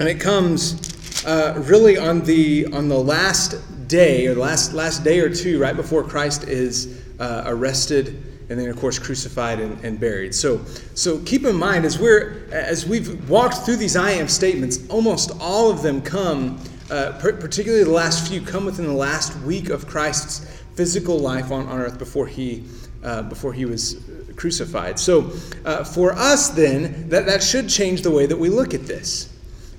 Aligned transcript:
And 0.00 0.08
it 0.08 0.20
comes 0.20 1.24
uh, 1.24 1.54
really 1.66 1.96
on 1.96 2.20
the, 2.22 2.66
on 2.72 2.88
the 2.88 2.98
last 2.98 3.88
day, 3.88 4.26
or 4.26 4.34
the 4.34 4.40
last, 4.40 4.72
last 4.72 5.04
day 5.04 5.20
or 5.20 5.32
two, 5.32 5.60
right 5.60 5.76
before 5.76 6.02
Christ 6.02 6.44
is 6.44 7.02
uh, 7.18 7.44
arrested 7.46 8.22
and 8.50 8.58
then 8.58 8.68
of 8.68 8.76
course 8.76 8.98
crucified 8.98 9.58
and, 9.58 9.82
and, 9.84 9.98
buried 9.98 10.34
so 10.34 10.62
so 10.94 11.18
keep 11.20 11.44
in 11.44 11.56
mind 11.56 11.84
as 11.84 11.98
we're 11.98 12.46
as 12.52 12.86
we've 12.86 13.28
walked 13.30 13.58
through 13.58 13.76
these 13.76 13.96
i 13.96 14.10
am 14.10 14.28
statements 14.28 14.86
almost 14.90 15.30
all 15.40 15.70
of 15.70 15.82
them 15.82 16.02
come 16.02 16.60
uh, 16.90 17.12
particularly 17.20 17.84
the 17.84 17.90
last 17.90 18.28
few, 18.28 18.40
come 18.40 18.64
within 18.64 18.86
the 18.86 18.92
last 18.92 19.36
week 19.40 19.70
of 19.70 19.86
Christ's 19.86 20.62
physical 20.74 21.18
life 21.18 21.50
on, 21.50 21.66
on 21.66 21.80
earth 21.80 21.98
before 21.98 22.26
he, 22.26 22.64
uh, 23.02 23.22
before 23.22 23.52
he 23.52 23.64
was 23.64 24.02
crucified. 24.36 24.98
So, 24.98 25.32
uh, 25.64 25.84
for 25.84 26.12
us, 26.12 26.48
then, 26.50 27.08
that, 27.08 27.26
that 27.26 27.42
should 27.42 27.68
change 27.68 28.02
the 28.02 28.10
way 28.10 28.26
that 28.26 28.36
we 28.36 28.48
look 28.48 28.74
at 28.74 28.86
this. 28.86 29.32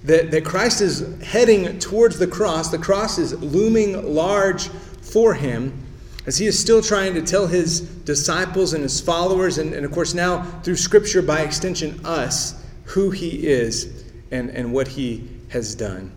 That, 0.04 0.32
that 0.32 0.46
Christ 0.46 0.82
is 0.82 1.22
heading 1.24 1.80
towards 1.80 2.20
the 2.20 2.28
cross, 2.28 2.70
the 2.70 2.78
cross 2.78 3.18
is 3.18 3.34
looming 3.42 4.14
large 4.14 4.68
for 5.02 5.34
him 5.34 5.86
as 6.26 6.38
he 6.38 6.48
is 6.48 6.58
still 6.58 6.82
trying 6.82 7.14
to 7.14 7.22
tell 7.22 7.46
his 7.48 7.82
disciples 7.82 8.74
and 8.74 8.82
his 8.82 9.00
followers, 9.00 9.58
and, 9.58 9.74
and 9.74 9.86
of 9.86 9.92
course, 9.92 10.14
now 10.14 10.44
through 10.64 10.76
Scripture, 10.76 11.22
by 11.22 11.42
extension, 11.42 12.04
us, 12.04 12.64
who 12.86 13.12
he 13.12 13.48
is 13.48 14.04
and, 14.32 14.50
and 14.50 14.74
what 14.74 14.88
he 14.88 15.30
has 15.50 15.76
done. 15.76 16.12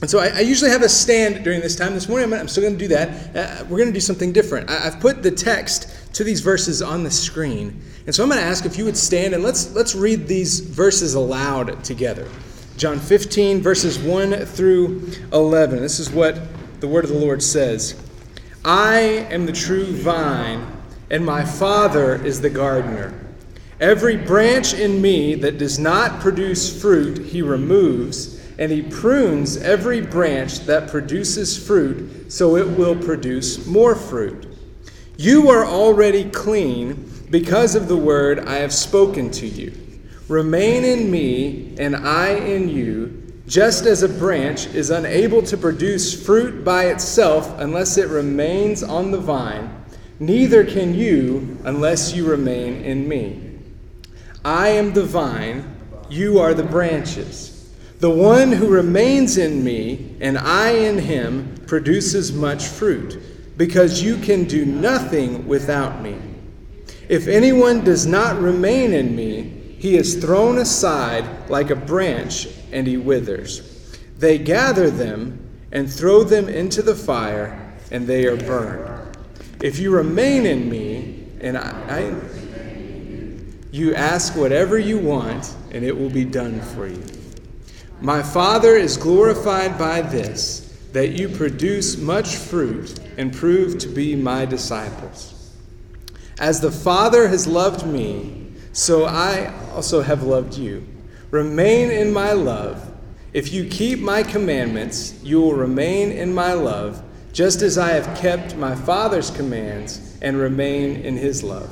And 0.00 0.08
so 0.08 0.18
I, 0.18 0.28
I, 0.28 0.40
usually 0.40 0.70
have 0.70 0.82
a 0.82 0.88
stand 0.88 1.44
during 1.44 1.60
this 1.60 1.76
time. 1.76 1.92
This 1.92 2.08
morning, 2.08 2.32
I'm, 2.32 2.48
still 2.48 2.62
going 2.62 2.78
to 2.78 2.78
do 2.78 2.88
that. 2.88 3.36
Uh, 3.36 3.64
we're 3.64 3.76
going 3.76 3.90
to 3.90 3.94
do 3.94 4.00
something 4.00 4.32
different. 4.32 4.70
I, 4.70 4.78
have 4.78 4.98
put 4.98 5.22
the 5.22 5.30
text 5.30 6.14
to 6.14 6.24
these 6.24 6.40
verses 6.40 6.80
on 6.80 7.04
the 7.04 7.10
screen. 7.10 7.82
And 8.06 8.14
so 8.14 8.22
I'm 8.22 8.30
going 8.30 8.40
to 8.40 8.46
ask 8.46 8.64
if 8.64 8.78
you 8.78 8.86
would 8.86 8.96
stand 8.96 9.34
and 9.34 9.42
let's, 9.42 9.74
let's 9.74 9.94
read 9.94 10.26
these 10.26 10.60
verses 10.60 11.14
aloud 11.14 11.84
together. 11.84 12.26
John 12.78 12.98
15, 12.98 13.60
verses 13.60 13.98
1 13.98 14.46
through 14.46 15.06
11. 15.34 15.80
This 15.80 16.00
is 16.00 16.10
what 16.10 16.40
the 16.80 16.88
word 16.88 17.04
of 17.04 17.10
the 17.10 17.18
Lord 17.18 17.42
says 17.42 18.00
I 18.64 19.00
am 19.30 19.44
the 19.44 19.52
true 19.52 19.84
vine, 19.84 20.66
and 21.10 21.24
my 21.24 21.44
Father 21.44 22.24
is 22.24 22.40
the 22.40 22.48
gardener. 22.48 23.12
Every 23.80 24.16
branch 24.16 24.72
in 24.72 25.02
me 25.02 25.34
that 25.36 25.58
does 25.58 25.78
not 25.78 26.20
produce 26.20 26.80
fruit, 26.80 27.18
he 27.18 27.42
removes 27.42 28.39
and 28.60 28.70
he 28.70 28.82
prunes 28.82 29.56
every 29.56 30.02
branch 30.02 30.60
that 30.60 30.90
produces 30.90 31.56
fruit 31.66 32.30
so 32.30 32.56
it 32.56 32.68
will 32.68 32.94
produce 32.94 33.66
more 33.66 33.94
fruit. 33.94 34.46
You 35.16 35.48
are 35.48 35.64
already 35.64 36.30
clean 36.30 37.10
because 37.30 37.74
of 37.74 37.88
the 37.88 37.96
word 37.96 38.40
I 38.40 38.56
have 38.56 38.72
spoken 38.72 39.30
to 39.32 39.46
you. 39.46 39.72
Remain 40.28 40.84
in 40.84 41.10
me, 41.10 41.74
and 41.78 41.96
I 41.96 42.34
in 42.34 42.68
you, 42.68 43.32
just 43.46 43.86
as 43.86 44.02
a 44.02 44.08
branch 44.08 44.66
is 44.66 44.90
unable 44.90 45.42
to 45.42 45.56
produce 45.56 46.24
fruit 46.24 46.62
by 46.62 46.84
itself 46.84 47.58
unless 47.58 47.96
it 47.96 48.08
remains 48.08 48.82
on 48.82 49.10
the 49.10 49.18
vine, 49.18 49.84
neither 50.20 50.64
can 50.64 50.94
you 50.94 51.58
unless 51.64 52.14
you 52.14 52.28
remain 52.28 52.82
in 52.82 53.08
me. 53.08 53.58
I 54.44 54.68
am 54.68 54.92
the 54.92 55.04
vine, 55.04 55.76
you 56.08 56.38
are 56.38 56.54
the 56.54 56.62
branches. 56.62 57.59
The 58.00 58.10
one 58.10 58.50
who 58.50 58.68
remains 58.68 59.36
in 59.36 59.62
me 59.62 60.16
and 60.20 60.38
I 60.38 60.70
in 60.70 60.98
him 60.98 61.54
produces 61.66 62.32
much 62.32 62.64
fruit, 62.64 63.22
because 63.58 64.02
you 64.02 64.16
can 64.16 64.44
do 64.44 64.64
nothing 64.64 65.46
without 65.46 66.00
me. 66.00 66.16
If 67.10 67.28
anyone 67.28 67.84
does 67.84 68.06
not 68.06 68.40
remain 68.40 68.94
in 68.94 69.14
me, 69.14 69.76
he 69.78 69.96
is 69.96 70.16
thrown 70.16 70.56
aside 70.56 71.50
like 71.50 71.68
a 71.68 71.76
branch 71.76 72.48
and 72.72 72.86
he 72.86 72.96
withers. 72.96 73.98
They 74.16 74.38
gather 74.38 74.90
them 74.90 75.38
and 75.70 75.92
throw 75.92 76.24
them 76.24 76.48
into 76.48 76.80
the 76.80 76.94
fire, 76.94 77.74
and 77.90 78.06
they 78.06 78.26
are 78.26 78.36
burned. 78.36 79.16
If 79.62 79.78
you 79.78 79.90
remain 79.90 80.46
in 80.46 80.70
me, 80.70 81.26
and 81.40 81.58
I, 81.58 81.70
I 81.88 82.14
you 83.70 83.94
ask 83.94 84.34
whatever 84.36 84.78
you 84.78 84.98
want, 84.98 85.54
and 85.70 85.84
it 85.84 85.96
will 85.96 86.10
be 86.10 86.24
done 86.24 86.60
for 86.60 86.86
you. 86.86 87.02
My 88.02 88.22
Father 88.22 88.76
is 88.76 88.96
glorified 88.96 89.76
by 89.78 90.00
this, 90.00 90.74
that 90.92 91.10
you 91.10 91.28
produce 91.28 91.98
much 91.98 92.36
fruit 92.36 92.98
and 93.18 93.30
prove 93.30 93.78
to 93.78 93.88
be 93.88 94.16
my 94.16 94.46
disciples. 94.46 95.54
As 96.38 96.62
the 96.62 96.70
Father 96.70 97.28
has 97.28 97.46
loved 97.46 97.86
me, 97.86 98.52
so 98.72 99.04
I 99.04 99.52
also 99.74 100.00
have 100.00 100.22
loved 100.22 100.56
you. 100.56 100.86
Remain 101.30 101.90
in 101.90 102.10
my 102.10 102.32
love. 102.32 102.90
If 103.34 103.52
you 103.52 103.68
keep 103.68 103.98
my 103.98 104.22
commandments, 104.22 105.22
you 105.22 105.38
will 105.42 105.54
remain 105.54 106.10
in 106.10 106.32
my 106.32 106.54
love, 106.54 107.02
just 107.34 107.60
as 107.60 107.76
I 107.76 107.90
have 107.90 108.18
kept 108.18 108.56
my 108.56 108.74
Father's 108.74 109.30
commands 109.30 110.16
and 110.22 110.38
remain 110.38 110.96
in 110.96 111.18
his 111.18 111.42
love. 111.42 111.70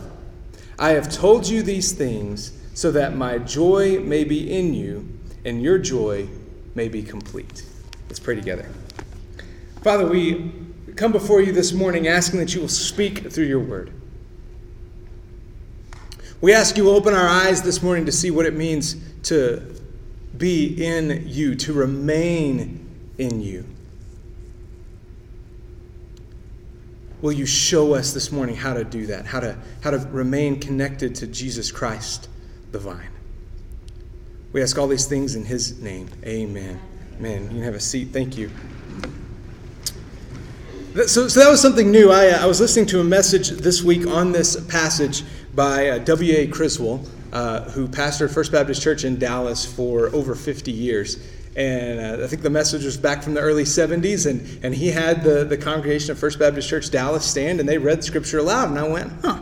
I 0.78 0.91
have 0.91 1.10
told 1.10 1.49
you 1.49 1.62
these 1.62 1.93
things 1.93 2.53
so 2.75 2.91
that 2.91 3.16
my 3.16 3.39
joy 3.39 4.00
may 4.00 4.25
be 4.25 4.53
in 4.53 4.75
you 4.75 5.18
and 5.44 5.62
your 5.62 5.78
joy 5.78 6.28
may 6.75 6.88
be 6.88 7.03
complete. 7.03 7.65
Let's 8.09 8.21
pray 8.21 8.34
together. 8.34 8.69
Father, 9.82 10.06
we 10.06 10.53
come 10.97 11.12
before 11.12 11.41
you 11.41 11.53
this 11.53 11.72
morning 11.72 12.09
asking 12.09 12.41
that 12.41 12.54
you 12.54 12.60
will 12.60 12.69
speak 12.69 13.31
through 13.31 13.47
your 13.47 13.60
word. 13.60 13.93
We 16.41 16.53
ask 16.53 16.77
you 16.77 16.91
open 16.91 17.15
our 17.15 17.28
eyes 17.28 17.62
this 17.62 17.82
morning 17.82 18.06
to 18.06 18.12
see 18.12 18.31
what 18.31 18.47
it 18.47 18.54
means 18.54 18.97
to 19.25 19.81
be 20.37 20.84
in 20.84 21.25
you, 21.27 21.54
to 21.56 21.72
remain 21.72 22.88
in 23.19 23.41
you. 23.41 23.65
Will 27.21 27.32
you 27.32 27.47
show 27.47 27.94
us 27.94 28.15
this 28.15 28.31
morning 28.31 28.54
how 28.54 28.75
to 28.75 28.84
do 28.84 29.06
that, 29.06 29.27
how 29.27 29.41
to, 29.41 29.59
how 29.82 29.91
to 29.91 29.98
remain 30.12 30.60
connected 30.60 31.16
to 31.16 31.27
Jesus 31.27 31.72
Christ, 31.72 32.28
the 32.71 32.78
vine? 32.78 33.10
We 34.53 34.62
ask 34.62 34.78
all 34.78 34.88
these 34.88 35.06
things 35.06 35.34
in 35.34 35.44
His 35.44 35.81
name. 35.81 36.09
Amen. 36.25 36.81
Amen. 37.19 37.42
You 37.42 37.48
can 37.48 37.62
have 37.62 37.75
a 37.75 37.81
seat. 37.81 38.09
Thank 38.12 38.38
you. 38.38 38.50
So, 41.06 41.28
so 41.28 41.41
that 41.41 41.50
was 41.50 41.60
something 41.60 41.91
new. 41.91 42.10
I, 42.10 42.31
uh, 42.31 42.42
I 42.42 42.47
was 42.47 42.60
listening 42.60 42.86
to 42.86 43.00
a 43.00 43.04
message 43.04 43.50
this 43.50 43.82
week 43.82 44.06
on 44.06 44.32
this 44.32 44.59
passage 44.66 45.22
by 45.54 45.91
uh, 45.91 45.98
W.A. 45.98 46.47
Criswell, 46.47 47.04
uh, 47.32 47.70
who 47.70 47.86
pastored 47.86 48.32
First 48.32 48.53
Baptist 48.53 48.82
Church 48.82 49.04
in 49.04 49.19
Dallas 49.19 49.66
for 49.66 50.09
over 50.14 50.34
50 50.34 50.72
years. 50.72 51.19
And 51.56 52.00
uh, 52.00 52.25
I 52.25 52.26
think 52.26 52.42
the 52.42 52.50
message 52.50 52.84
was 52.84 52.97
back 52.97 53.22
from 53.22 53.34
the 53.34 53.41
early 53.41 53.65
70s, 53.65 54.26
and, 54.26 54.65
and 54.65 54.75
he 54.75 54.88
had 54.88 55.22
the, 55.22 55.44
the 55.44 55.59
congregation 55.59 56.10
of 56.10 56.18
First 56.18 56.39
Baptist 56.39 56.68
Church 56.68 56.91
Dallas 56.91 57.24
stand, 57.24 57.60
and 57.60 57.68
they 57.68 57.78
read 57.78 58.03
Scripture 58.03 58.39
aloud. 58.39 58.71
And 58.71 58.78
I 58.78 58.89
went, 58.89 59.12
huh, 59.22 59.41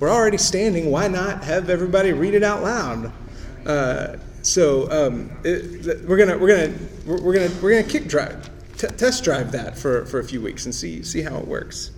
we're 0.00 0.10
already 0.10 0.38
standing. 0.38 0.90
Why 0.90 1.08
not 1.08 1.44
have 1.44 1.68
everybody 1.68 2.12
read 2.12 2.34
it 2.34 2.42
out 2.42 2.62
loud? 2.62 3.12
Uh, 3.66 4.16
so 4.42 4.90
um, 4.90 5.30
it, 5.44 6.06
we're 6.06 6.16
gonna 6.16 6.38
we're 6.38 6.48
gonna 6.48 6.74
we're 7.04 7.32
gonna 7.32 7.50
we're 7.60 7.70
gonna 7.70 7.82
kick 7.82 8.06
drive 8.06 8.48
t- 8.76 8.86
test 8.88 9.24
drive 9.24 9.52
that 9.52 9.76
for, 9.76 10.06
for 10.06 10.20
a 10.20 10.24
few 10.24 10.40
weeks 10.40 10.64
and 10.64 10.74
see 10.74 11.02
see 11.02 11.22
how 11.22 11.36
it 11.36 11.46
works. 11.46 11.90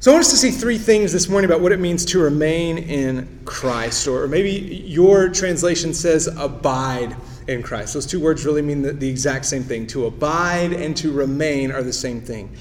So 0.00 0.10
I 0.10 0.14
want 0.14 0.24
us 0.24 0.32
to 0.32 0.36
see 0.36 0.50
three 0.50 0.78
things 0.78 1.12
this 1.12 1.28
morning 1.28 1.48
about 1.48 1.60
what 1.60 1.70
it 1.70 1.78
means 1.78 2.04
to 2.06 2.18
remain 2.18 2.78
in 2.78 3.40
Christ, 3.44 4.08
or 4.08 4.26
maybe 4.26 4.50
your 4.50 5.28
translation 5.28 5.94
says 5.94 6.26
abide 6.26 7.14
in 7.46 7.62
Christ. 7.62 7.94
Those 7.94 8.06
two 8.06 8.18
words 8.18 8.44
really 8.44 8.62
mean 8.62 8.82
the, 8.82 8.92
the 8.92 9.08
exact 9.08 9.44
same 9.44 9.62
thing. 9.62 9.86
To 9.88 10.06
abide 10.06 10.72
and 10.72 10.96
to 10.96 11.12
remain 11.12 11.70
are 11.70 11.84
the 11.84 11.92
same 11.92 12.20
thing. 12.20 12.56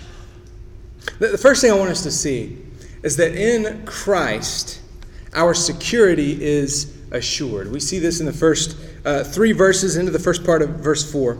The, 1.17 1.29
the 1.29 1.37
first 1.37 1.61
thing 1.61 1.71
I 1.71 1.75
want 1.75 1.89
us 1.89 2.03
to 2.03 2.11
see 2.11 2.63
is 3.01 3.17
that 3.17 3.33
in 3.33 3.85
Christ, 3.87 4.79
our 5.33 5.55
security 5.55 6.43
is 6.43 6.95
assured. 7.11 7.71
We 7.71 7.79
see 7.79 7.99
this 7.99 8.19
in 8.19 8.25
the 8.25 8.33
first 8.33 8.77
uh, 9.05 9.23
three 9.23 9.51
verses 9.51 9.97
into 9.97 10.11
the 10.11 10.19
first 10.19 10.43
part 10.43 10.61
of 10.61 10.69
verse 10.79 11.09
4. 11.09 11.39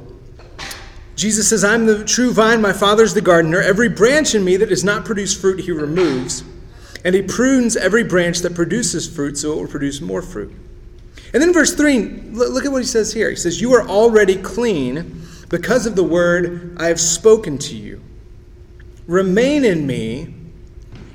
Jesus 1.16 1.50
says, 1.50 1.64
I'm 1.64 1.86
the 1.86 2.04
true 2.04 2.32
vine, 2.32 2.62
my 2.62 2.74
Father's 2.74 3.14
the 3.14 3.22
gardener. 3.22 3.62
Every 3.62 3.90
branch 3.90 4.34
in 4.34 4.44
me 4.44 4.58
that 4.58 4.70
does 4.70 4.84
not 4.84 5.06
produce 5.06 5.40
fruit, 5.40 5.60
he 5.60 5.72
removes. 5.72 6.44
And 7.04 7.16
he 7.16 7.22
prunes 7.22 7.76
every 7.76 8.04
branch 8.04 8.40
that 8.40 8.56
produces 8.56 9.08
fruit 9.08 9.38
so 9.38 9.54
it 9.54 9.56
will 9.56 9.68
produce 9.68 10.02
more 10.02 10.22
fruit. 10.22 10.54
And 11.34 11.42
then 11.42 11.54
verse 11.54 11.74
3, 11.74 12.00
look 12.32 12.66
at 12.66 12.72
what 12.72 12.82
he 12.82 12.88
says 12.88 13.14
here. 13.14 13.30
He 13.30 13.36
says, 13.36 13.62
You 13.62 13.74
are 13.74 13.88
already 13.88 14.36
clean 14.36 15.26
because 15.50 15.86
of 15.86 15.96
the 15.96 16.04
word 16.04 16.76
I 16.80 16.88
have 16.88 17.00
spoken 17.00 17.58
to 17.60 17.76
you. 17.76 18.02
Remain 19.08 19.66
in 19.66 19.86
me, 19.86 20.34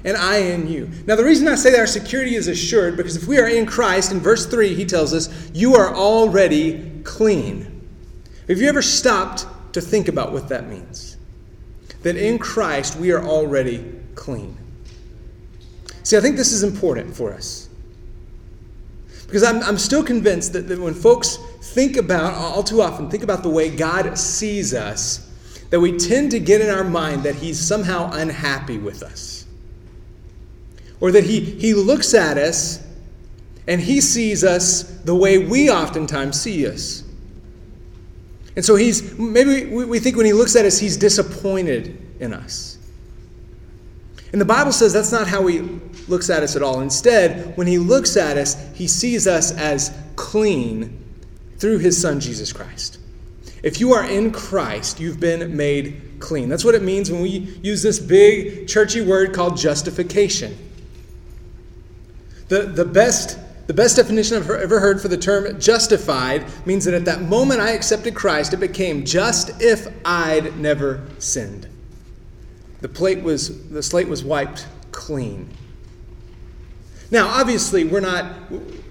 and 0.06 0.16
I 0.16 0.38
in 0.38 0.66
you. 0.66 0.88
Now, 1.06 1.16
the 1.16 1.24
reason 1.24 1.46
I 1.48 1.56
say 1.56 1.70
that 1.72 1.80
our 1.80 1.86
security 1.86 2.34
is 2.34 2.48
assured, 2.48 2.96
because 2.96 3.16
if 3.16 3.26
we 3.26 3.38
are 3.38 3.48
in 3.48 3.66
Christ, 3.66 4.10
in 4.10 4.20
verse 4.20 4.46
3, 4.46 4.74
he 4.74 4.86
tells 4.86 5.12
us, 5.12 5.50
You 5.52 5.74
are 5.74 5.94
already 5.94 7.02
clean. 7.04 7.72
Have 8.48 8.58
you 8.58 8.68
ever 8.68 8.80
stopped 8.80 9.46
to 9.76 9.82
think 9.82 10.08
about 10.08 10.32
what 10.32 10.48
that 10.48 10.66
means. 10.70 11.18
That 12.00 12.16
in 12.16 12.38
Christ 12.38 12.96
we 12.96 13.12
are 13.12 13.22
already 13.22 13.84
clean. 14.14 14.56
See, 16.02 16.16
I 16.16 16.20
think 16.20 16.36
this 16.36 16.50
is 16.50 16.62
important 16.62 17.14
for 17.14 17.34
us. 17.34 17.68
Because 19.26 19.42
I'm, 19.42 19.62
I'm 19.62 19.76
still 19.76 20.02
convinced 20.02 20.54
that, 20.54 20.66
that 20.68 20.78
when 20.78 20.94
folks 20.94 21.36
think 21.60 21.98
about, 21.98 22.32
all 22.32 22.62
too 22.62 22.80
often, 22.80 23.10
think 23.10 23.22
about 23.22 23.42
the 23.42 23.50
way 23.50 23.68
God 23.68 24.16
sees 24.16 24.72
us, 24.72 25.30
that 25.68 25.78
we 25.78 25.98
tend 25.98 26.30
to 26.30 26.40
get 26.40 26.62
in 26.62 26.70
our 26.70 26.84
mind 26.84 27.22
that 27.24 27.34
He's 27.34 27.60
somehow 27.60 28.10
unhappy 28.14 28.78
with 28.78 29.02
us. 29.02 29.35
Or 31.00 31.12
that 31.12 31.24
He, 31.24 31.40
he 31.40 31.74
looks 31.74 32.14
at 32.14 32.38
us 32.38 32.84
and 33.68 33.80
He 33.80 34.00
sees 34.00 34.44
us 34.44 34.82
the 34.82 35.14
way 35.14 35.38
we 35.38 35.70
oftentimes 35.70 36.40
see 36.40 36.66
us. 36.66 37.04
And 38.56 38.64
so 38.64 38.74
he's, 38.74 39.16
maybe 39.18 39.66
we 39.66 39.98
think 39.98 40.16
when 40.16 40.24
he 40.24 40.32
looks 40.32 40.56
at 40.56 40.64
us, 40.64 40.78
he's 40.78 40.96
disappointed 40.96 42.02
in 42.20 42.32
us. 42.32 42.78
And 44.32 44.40
the 44.40 44.46
Bible 44.46 44.72
says 44.72 44.94
that's 44.94 45.12
not 45.12 45.28
how 45.28 45.46
he 45.46 45.60
looks 46.08 46.30
at 46.30 46.42
us 46.42 46.56
at 46.56 46.62
all. 46.62 46.80
Instead, 46.80 47.56
when 47.56 47.66
he 47.66 47.78
looks 47.78 48.16
at 48.16 48.38
us, 48.38 48.56
he 48.74 48.88
sees 48.88 49.26
us 49.26 49.52
as 49.52 49.96
clean 50.16 51.04
through 51.58 51.78
his 51.78 52.00
son, 52.00 52.18
Jesus 52.18 52.52
Christ. 52.52 52.98
If 53.62 53.78
you 53.78 53.92
are 53.92 54.04
in 54.04 54.32
Christ, 54.32 55.00
you've 55.00 55.20
been 55.20 55.54
made 55.54 56.16
clean. 56.18 56.48
That's 56.48 56.64
what 56.64 56.74
it 56.74 56.82
means 56.82 57.10
when 57.10 57.20
we 57.20 57.28
use 57.28 57.82
this 57.82 57.98
big 57.98 58.68
churchy 58.68 59.02
word 59.02 59.34
called 59.34 59.56
justification. 59.56 60.56
The, 62.48 62.62
the 62.62 62.84
best 62.84 63.38
the 63.66 63.74
best 63.74 63.96
definition 63.96 64.36
I've 64.36 64.48
ever 64.48 64.78
heard 64.78 65.02
for 65.02 65.08
the 65.08 65.16
term 65.16 65.58
justified 65.58 66.44
means 66.66 66.84
that 66.84 66.94
at 66.94 67.04
that 67.06 67.22
moment 67.22 67.60
I 67.60 67.70
accepted 67.70 68.14
Christ, 68.14 68.52
it 68.52 68.58
became 68.58 69.04
just 69.04 69.60
if 69.60 69.88
I'd 70.04 70.56
never 70.56 71.02
sinned. 71.18 71.68
The 72.80 72.88
plate 72.88 73.22
was 73.22 73.68
the 73.70 73.82
slate 73.82 74.08
was 74.08 74.22
wiped 74.22 74.68
clean. 74.92 75.48
Now, 77.10 77.28
obviously, 77.28 77.84
we're 77.84 78.00
not 78.00 78.36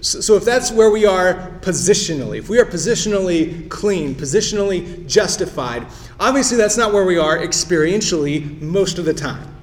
so 0.02 0.36
if 0.36 0.44
that's 0.44 0.70
where 0.70 0.90
we 0.90 1.06
are 1.06 1.58
positionally, 1.62 2.38
if 2.38 2.50
we 2.50 2.58
are 2.58 2.66
positionally 2.66 3.68
clean, 3.70 4.14
positionally 4.14 5.06
justified, 5.08 5.86
obviously 6.20 6.58
that's 6.58 6.76
not 6.76 6.92
where 6.92 7.04
we 7.04 7.16
are 7.16 7.38
experientially 7.38 8.60
most 8.60 8.98
of 8.98 9.06
the 9.06 9.14
time. 9.14 9.55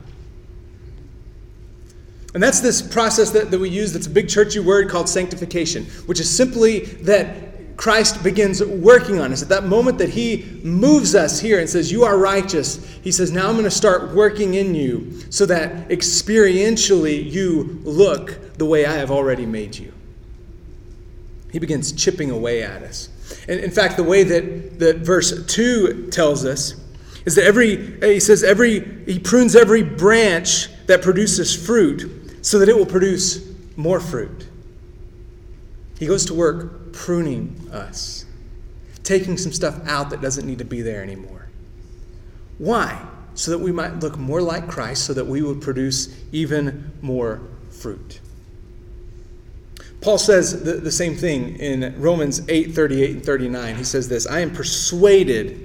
And 2.34 2.42
that's 2.42 2.62
this 2.62 2.82
process 2.82 3.30
that, 3.32 3.52
that 3.52 3.60
we 3.60 3.70
use 3.70 3.94
that's 3.94 4.08
a 4.08 4.10
big 4.10 4.28
churchy 4.28 4.60
word 4.60 4.90
called 4.90 5.08
sanctification, 5.08 5.86
which 6.08 6.20
is 6.20 6.30
simply 6.30 6.80
that 7.04 7.78
Christ 7.78 8.24
begins 8.24 8.64
working 8.64 9.20
on 9.20 9.32
us. 9.32 9.42
At 9.42 9.50
that 9.50 9.66
moment 9.66 9.98
that 10.00 10.10
He 10.10 10.60
moves 10.64 11.16
us 11.16 11.40
here 11.40 11.60
and 11.60 11.70
says, 11.70 11.92
You 11.92 12.04
are 12.04 12.18
righteous, 12.18 12.88
He 13.04 13.12
says, 13.12 13.32
Now 13.32 13.48
I'm 13.48 13.54
going 13.54 13.66
to 13.66 13.72
start 13.72 14.14
working 14.14 14.56
in 14.56 14.74
you 14.76 15.20
so 15.30 15.46
that 15.48 15.90
experientially 15.90 17.32
you 17.32 17.82
look 17.84 18.58
the 18.58 18.66
way 18.66 18.86
I 18.86 18.94
have 18.94 19.12
already 19.12 19.46
made 19.46 19.76
you. 19.76 19.94
He 21.52 21.60
begins 21.60 21.92
chipping 21.92 22.32
away 22.32 22.64
at 22.64 22.82
us. 22.82 23.10
And 23.48 23.60
in 23.60 23.72
fact, 23.72 23.98
the 23.98 24.04
way 24.04 24.24
that, 24.24 24.80
that 24.80 24.98
verse 24.98 25.46
2 25.46 26.10
tells 26.10 26.46
us 26.46 26.76
is 27.26 27.36
that 27.36 27.46
every, 27.46 28.00
he 28.02 28.20
says, 28.20 28.44
every, 28.44 29.04
he 29.06 29.20
prunes 29.20 29.56
every 29.56 29.84
branch 29.84 30.68
that 30.88 31.02
produces 31.02 31.56
fruit 31.56 32.23
so 32.44 32.60
that 32.60 32.70
it 32.70 32.78
will 32.78 32.86
produce 32.86 33.50
more 33.76 34.00
fruit. 34.00 34.48
He 35.98 36.06
goes 36.06 36.26
to 36.26 36.34
work 36.34 36.92
pruning 36.92 37.70
us, 37.72 38.26
taking 39.02 39.38
some 39.38 39.54
stuff 39.54 39.80
out 39.88 40.12
that 40.12 40.22
doesn't 40.22 40.46
need 40.46 40.60
to 40.60 40.66
be 40.66 40.82
there 40.82 41.02
anymore. 41.02 41.48
Why? 42.58 43.04
So 43.34 43.52
that 43.52 43.60
we 43.60 43.72
might 43.72 44.02
look 44.02 44.18
more 44.18 44.42
like 44.42 44.68
Christ, 44.68 45.06
so 45.06 45.14
that 45.14 45.26
we 45.26 45.42
would 45.42 45.62
produce 45.62 46.16
even 46.32 46.92
more 47.02 47.42
fruit. 47.72 48.20
Paul 50.02 50.18
says 50.18 50.64
the, 50.64 50.74
the 50.74 50.92
same 50.92 51.16
thing 51.16 51.56
in 51.56 52.00
Romans 52.00 52.42
8 52.50 52.76
38 52.76 53.12
and 53.12 53.26
39. 53.26 53.76
He 53.78 53.84
says 53.86 54.10
this 54.10 54.28
I 54.28 54.42
am 54.42 54.52
persuaded 54.52 55.63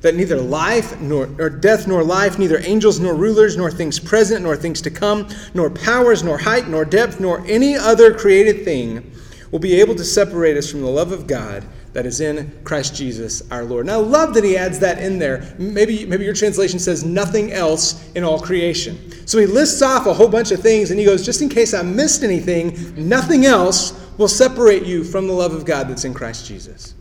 that 0.00 0.14
neither 0.14 0.36
life 0.36 0.98
nor 1.00 1.28
or 1.38 1.50
death 1.50 1.86
nor 1.86 2.02
life, 2.02 2.38
neither 2.38 2.58
angels 2.60 3.00
nor 3.00 3.14
rulers, 3.14 3.56
nor 3.56 3.70
things 3.70 3.98
present 3.98 4.42
nor 4.42 4.56
things 4.56 4.80
to 4.82 4.90
come, 4.90 5.28
nor 5.54 5.70
powers 5.70 6.22
nor 6.22 6.38
height 6.38 6.68
nor 6.68 6.84
depth 6.84 7.20
nor 7.20 7.44
any 7.46 7.76
other 7.76 8.14
created 8.14 8.64
thing 8.64 9.12
will 9.50 9.58
be 9.58 9.80
able 9.80 9.94
to 9.96 10.04
separate 10.04 10.56
us 10.56 10.70
from 10.70 10.80
the 10.80 10.88
love 10.88 11.12
of 11.12 11.26
God 11.26 11.66
that 11.92 12.06
is 12.06 12.20
in 12.20 12.50
Christ 12.62 12.94
Jesus 12.94 13.42
our 13.50 13.64
Lord. 13.64 13.86
Now 13.86 13.98
I 13.98 14.02
love 14.02 14.32
that 14.34 14.44
he 14.44 14.56
adds 14.56 14.78
that 14.78 15.02
in 15.02 15.18
there. 15.18 15.54
Maybe 15.58 16.06
maybe 16.06 16.24
your 16.24 16.34
translation 16.34 16.78
says 16.78 17.04
nothing 17.04 17.52
else 17.52 18.10
in 18.12 18.22
all 18.22 18.38
creation. 18.38 19.26
So 19.26 19.38
he 19.38 19.46
lists 19.46 19.82
off 19.82 20.06
a 20.06 20.14
whole 20.14 20.28
bunch 20.28 20.52
of 20.52 20.60
things 20.60 20.90
and 20.90 21.00
he 21.00 21.04
goes 21.04 21.26
just 21.26 21.42
in 21.42 21.48
case 21.48 21.74
I 21.74 21.82
missed 21.82 22.22
anything, 22.22 22.94
nothing 22.96 23.44
else 23.44 23.92
will 24.18 24.28
separate 24.28 24.84
you 24.84 25.02
from 25.02 25.26
the 25.26 25.32
love 25.32 25.52
of 25.52 25.64
God 25.64 25.88
that's 25.88 26.04
in 26.04 26.14
Christ 26.14 26.46
Jesus. 26.46 26.94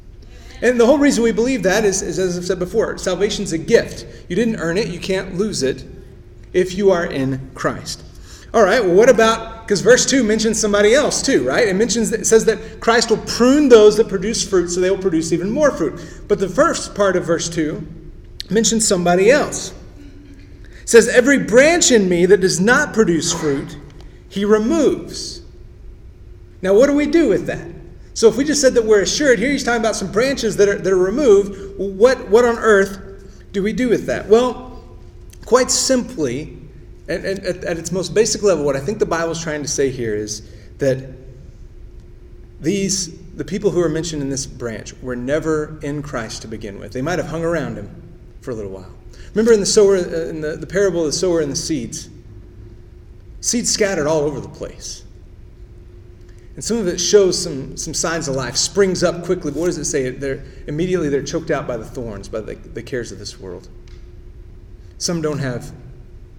And 0.61 0.79
the 0.79 0.85
whole 0.85 0.97
reason 0.97 1.23
we 1.23 1.31
believe 1.31 1.63
that 1.63 1.85
is, 1.85 2.01
is, 2.01 2.19
as 2.19 2.37
I've 2.37 2.45
said 2.45 2.59
before, 2.59 2.97
salvation's 2.97 3.53
a 3.53 3.57
gift. 3.57 4.05
You 4.27 4.35
didn't 4.35 4.57
earn 4.57 4.77
it, 4.77 4.87
you 4.87 4.99
can't 4.99 5.35
lose 5.35 5.63
it 5.63 5.85
if 6.53 6.77
you 6.77 6.91
are 6.91 7.05
in 7.05 7.51
Christ. 7.53 8.03
All 8.53 8.63
right, 8.63 8.83
well, 8.83 8.95
what 8.95 9.09
about, 9.09 9.61
because 9.61 9.81
verse 9.81 10.05
2 10.07 10.23
mentions 10.23 10.59
somebody 10.59 10.95
else 10.95 11.21
too, 11.21 11.47
right? 11.47 11.67
It 11.67 11.75
mentions, 11.75 12.11
it 12.11 12.25
says 12.25 12.45
that 12.45 12.79
Christ 12.79 13.11
will 13.11 13.17
prune 13.17 13.69
those 13.69 13.95
that 13.97 14.09
produce 14.09 14.47
fruit 14.47 14.69
so 14.69 14.81
they 14.81 14.89
will 14.89 14.97
produce 14.97 15.31
even 15.31 15.51
more 15.51 15.71
fruit. 15.71 16.23
But 16.27 16.39
the 16.39 16.49
first 16.49 16.95
part 16.95 17.15
of 17.15 17.25
verse 17.25 17.47
2 17.47 17.85
mentions 18.49 18.87
somebody 18.87 19.29
else. 19.29 19.71
It 20.81 20.89
says, 20.89 21.07
Every 21.07 21.37
branch 21.37 21.91
in 21.91 22.09
me 22.09 22.25
that 22.25 22.41
does 22.41 22.59
not 22.59 22.93
produce 22.93 23.31
fruit, 23.31 23.77
he 24.29 24.45
removes. 24.45 25.41
Now, 26.63 26.73
what 26.73 26.87
do 26.87 26.95
we 26.95 27.05
do 27.05 27.29
with 27.29 27.45
that? 27.45 27.67
So 28.19 28.27
if 28.27 28.35
we 28.35 28.43
just 28.43 28.59
said 28.59 28.73
that 28.73 28.83
we're 28.83 29.03
assured, 29.03 29.39
here 29.39 29.49
he's 29.49 29.63
talking 29.63 29.79
about 29.79 29.95
some 29.95 30.11
branches 30.11 30.57
that 30.57 30.67
are, 30.67 30.77
that 30.77 30.91
are 30.91 30.97
removed. 30.97 31.79
What, 31.79 32.27
what 32.27 32.43
on 32.43 32.57
earth 32.57 32.99
do 33.53 33.63
we 33.63 33.71
do 33.71 33.87
with 33.87 34.07
that? 34.07 34.27
Well, 34.27 34.83
quite 35.45 35.71
simply, 35.71 36.57
and, 37.07 37.23
and 37.23 37.39
at, 37.39 37.63
at 37.63 37.77
its 37.77 37.93
most 37.93 38.13
basic 38.13 38.43
level, 38.43 38.65
what 38.65 38.75
I 38.75 38.81
think 38.81 38.99
the 38.99 39.05
Bible 39.05 39.31
is 39.31 39.41
trying 39.41 39.61
to 39.61 39.69
say 39.69 39.89
here 39.89 40.13
is 40.13 40.53
that 40.79 41.01
these 42.59 43.17
the 43.37 43.45
people 43.45 43.71
who 43.71 43.79
are 43.79 43.87
mentioned 43.87 44.21
in 44.21 44.29
this 44.29 44.45
branch 44.45 44.93
were 45.01 45.15
never 45.15 45.79
in 45.81 46.01
Christ 46.01 46.41
to 46.41 46.49
begin 46.49 46.77
with. 46.77 46.91
They 46.91 47.01
might 47.01 47.19
have 47.19 47.29
hung 47.29 47.45
around 47.45 47.77
him 47.77 48.19
for 48.41 48.51
a 48.51 48.53
little 48.53 48.71
while. 48.71 48.91
Remember 49.33 49.53
in 49.53 49.61
the 49.61 49.65
sower 49.65 49.95
uh, 49.95 50.27
in 50.27 50.41
the, 50.41 50.57
the 50.57 50.67
parable 50.67 50.99
of 50.99 51.05
the 51.05 51.13
sower 51.13 51.39
and 51.39 51.49
the 51.49 51.55
seeds, 51.55 52.09
seeds 53.39 53.71
scattered 53.71 54.07
all 54.07 54.23
over 54.23 54.41
the 54.41 54.49
place. 54.49 55.05
And 56.59 56.63
some 56.65 56.75
of 56.75 56.87
it 56.89 56.99
shows 56.99 57.41
some, 57.41 57.77
some 57.77 57.93
signs 57.93 58.27
of 58.27 58.35
life, 58.35 58.57
springs 58.57 59.01
up 59.01 59.23
quickly. 59.23 59.49
But 59.49 59.61
what 59.61 59.67
does 59.67 59.77
it 59.77 59.85
say? 59.85 60.09
They're, 60.09 60.43
immediately 60.67 61.07
they're 61.07 61.23
choked 61.23 61.51
out 61.51 61.65
by 61.65 61.77
the 61.77 61.85
thorns, 61.85 62.27
by 62.27 62.41
the, 62.41 62.55
the 62.55 62.83
cares 62.83 63.13
of 63.13 63.17
this 63.17 63.39
world. 63.39 63.69
Some 64.97 65.21
don't 65.21 65.39
have 65.39 65.71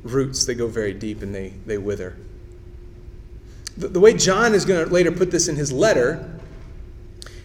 roots, 0.03 0.45
they 0.45 0.55
go 0.55 0.67
very 0.67 0.93
deep 0.93 1.23
and 1.23 1.35
they, 1.35 1.55
they 1.65 1.79
wither. 1.79 2.19
The, 3.79 3.89
the 3.89 3.99
way 3.99 4.12
John 4.12 4.53
is 4.53 4.67
going 4.67 4.87
to 4.87 4.93
later 4.93 5.11
put 5.11 5.31
this 5.31 5.49
in 5.49 5.57
his 5.57 5.73
letter 5.73 6.39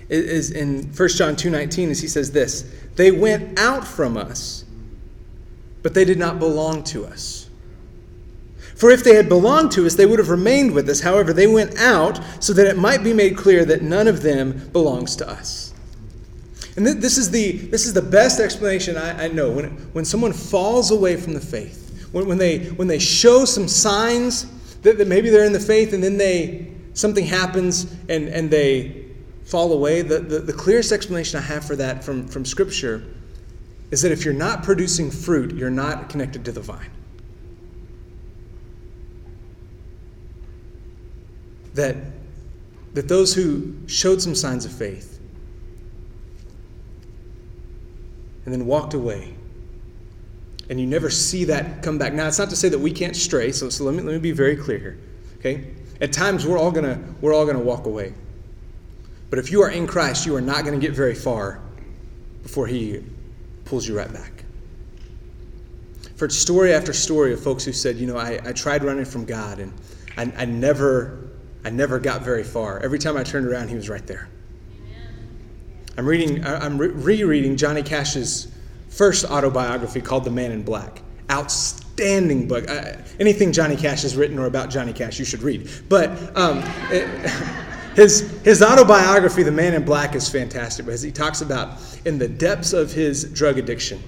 is, 0.10 0.26
is 0.26 0.52
in 0.52 0.92
1 0.94 1.10
John 1.12 1.38
2.19 1.38 1.92
as 1.92 2.02
he 2.02 2.10
says 2.10 2.34
this, 2.34 2.70
They 2.98 3.10
went 3.10 3.58
out 3.58 3.88
from 3.88 4.18
us, 4.18 4.66
but 5.82 5.94
they 5.94 6.04
did 6.04 6.20
not 6.20 6.40
belong 6.40 6.84
to 6.84 7.06
us. 7.06 7.45
For 8.76 8.90
if 8.92 9.04
they 9.04 9.16
had 9.16 9.30
belonged 9.30 9.72
to 9.74 9.86
us, 9.86 9.96
they 9.96 10.06
would 10.06 10.20
have 10.20 10.30
remained 10.30 10.74
with 10.74 10.90
us. 10.90 11.00
However, 11.00 11.32
they 11.32 11.48
went 11.48 11.78
out 11.78 12.20
so 12.42 12.52
that 12.54 12.68
it 12.68 12.78
might 12.78 13.04
be 13.04 13.14
made 13.14 13.38
clear 13.38 13.64
that 13.66 13.82
none 13.82 14.08
of 14.08 14.22
them 14.22 14.70
belongs 14.74 15.16
to 15.18 15.30
us. 15.30 15.74
And 16.76 16.86
this 16.86 17.18
is 17.18 17.32
the, 17.32 17.54
this 17.54 17.86
is 17.86 17.94
the 17.94 18.02
best 18.02 18.42
explanation 18.42 18.98
I, 18.98 19.26
I 19.26 19.28
know. 19.30 19.50
When, 19.50 19.66
when 19.94 20.04
someone 20.04 20.34
falls 20.34 20.92
away 20.92 21.16
from 21.16 21.34
the 21.34 21.40
faith, 21.40 22.10
when, 22.12 22.28
when, 22.28 22.38
they, 22.38 22.66
when 22.72 22.90
they 22.90 23.00
show 23.00 23.46
some 23.46 23.70
signs 23.70 24.46
that, 24.82 24.98
that 24.98 25.08
maybe 25.08 25.30
they're 25.30 25.46
in 25.46 25.54
the 25.54 25.60
faith 25.60 25.94
and 25.94 26.04
then 26.04 26.18
they, 26.18 26.74
something 26.94 27.26
happens 27.26 27.94
and, 28.10 28.28
and 28.28 28.52
they 28.52 29.06
fall 29.46 29.72
away, 29.72 30.02
the, 30.02 30.20
the, 30.20 30.40
the 30.40 30.54
clearest 30.54 30.92
explanation 30.92 31.40
I 31.40 31.44
have 31.44 31.66
for 31.66 31.78
that 31.78 32.04
from, 32.04 32.28
from 32.28 32.44
Scripture 32.44 33.06
is 33.92 34.02
that 34.02 34.12
if 34.12 34.26
you're 34.26 34.34
not 34.34 34.64
producing 34.64 35.10
fruit, 35.12 35.56
you're 35.56 35.70
not 35.70 36.10
connected 36.10 36.44
to 36.44 36.52
the 36.52 36.62
vine. 36.62 36.90
That, 41.76 41.96
that 42.94 43.08
those 43.08 43.34
who 43.34 43.76
showed 43.88 44.22
some 44.22 44.36
signs 44.36 44.66
of 44.66 44.72
faith 44.72 45.20
and 48.46 48.54
then 48.54 48.66
walked 48.66 48.94
away, 48.94 49.36
and 50.70 50.80
you 50.80 50.88
never 50.88 51.10
see 51.10 51.46
that 51.46 51.84
come 51.84 51.98
back. 51.98 52.14
Now, 52.14 52.28
it's 52.28 52.40
not 52.40 52.50
to 52.50 52.56
say 52.56 52.70
that 52.70 52.80
we 52.80 52.92
can't 52.92 53.16
stray, 53.16 53.52
so, 53.52 53.70
so 53.70 53.84
let, 53.84 53.94
me, 53.94 54.02
let 54.02 54.14
me 54.14 54.20
be 54.20 54.32
very 54.32 54.56
clear 54.56 54.80
here. 54.80 54.98
Okay? 55.38 55.68
At 56.02 56.12
times, 56.12 56.46
we're 56.46 56.58
all 56.58 56.72
gonna, 56.72 57.00
we're 57.22 57.34
all 57.34 57.46
gonna 57.46 57.60
walk 57.60 57.86
away. 57.86 58.14
But 59.30 59.40
if 59.40 59.52
you 59.52 59.62
are 59.62 59.70
in 59.70 59.88
Christ, 59.88 60.26
you 60.26 60.36
are 60.36 60.42
not 60.42 60.64
going 60.64 60.80
to 60.80 60.86
get 60.86 60.96
very 60.96 61.16
far 61.16 61.60
before 62.44 62.68
He 62.68 63.04
pulls 63.66 63.88
you 63.88 63.98
right 63.98 64.12
back. 64.12 64.32
I've 66.22 66.32
story 66.32 66.74
after 66.74 66.94
story 66.94 67.34
of 67.34 67.44
folks 67.44 67.66
who 67.66 67.74
said, 67.74 67.98
you 67.98 68.08
know, 68.08 68.18
I, 68.18 68.40
I 68.46 68.54
tried 68.54 68.84
running 68.84 69.04
from 69.04 69.26
God 69.26 69.60
and 69.60 69.74
I, 70.16 70.32
I, 70.38 70.46
never, 70.46 71.25
I 71.66 71.72
never 71.72 72.00
got 72.00 72.22
very 72.22 72.44
far. 72.44 72.80
Every 72.80 73.00
time 73.00 73.18
I 73.18 73.24
turned 73.24 73.48
around, 73.48 73.70
He 73.70 73.76
was 73.76 73.90
right 73.90 74.06
there. 74.06 74.30
I'm 75.98 76.06
reading, 76.06 76.46
I'm 76.46 76.78
rereading 76.78 77.58
Johnny 77.58 77.82
Cash's 77.82 78.48
first 78.90 79.26
autobiography 79.26 80.02
called 80.02 80.26
The 80.26 80.32
Man 80.32 80.52
in 80.52 80.62
Black. 80.62 81.02
Outstanding 81.32 82.48
book. 82.48 82.70
I, 82.70 83.02
anything 83.20 83.52
Johnny 83.52 83.76
Cash 83.76 84.04
has 84.04 84.16
written 84.16 84.38
or 84.38 84.46
about 84.46 84.70
Johnny 84.70 84.94
Cash, 84.94 85.18
you 85.18 85.26
should 85.26 85.42
read. 85.42 85.70
But 85.90 86.10
um, 86.38 86.62
it, 86.92 87.08
his, 87.96 88.42
his 88.44 88.62
autobiography, 88.62 89.42
The 89.42 89.52
Man 89.52 89.74
in 89.74 89.86
Black, 89.86 90.16
is 90.16 90.30
fantastic 90.30 90.86
because 90.86 91.02
he 91.02 91.12
talks 91.12 91.42
about 91.42 91.80
in 92.06 92.20
the 92.20 92.28
depths 92.28 92.74
of 92.74 92.92
his 92.92 93.24
drug 93.24 93.58
addiction. 93.58 94.04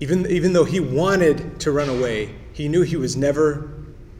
Even, 0.00 0.26
even 0.30 0.54
though 0.54 0.64
he 0.64 0.80
wanted 0.80 1.60
to 1.60 1.70
run 1.70 1.90
away, 1.90 2.34
he 2.60 2.68
knew 2.68 2.82
he 2.82 2.96
was 2.96 3.16
never 3.16 3.70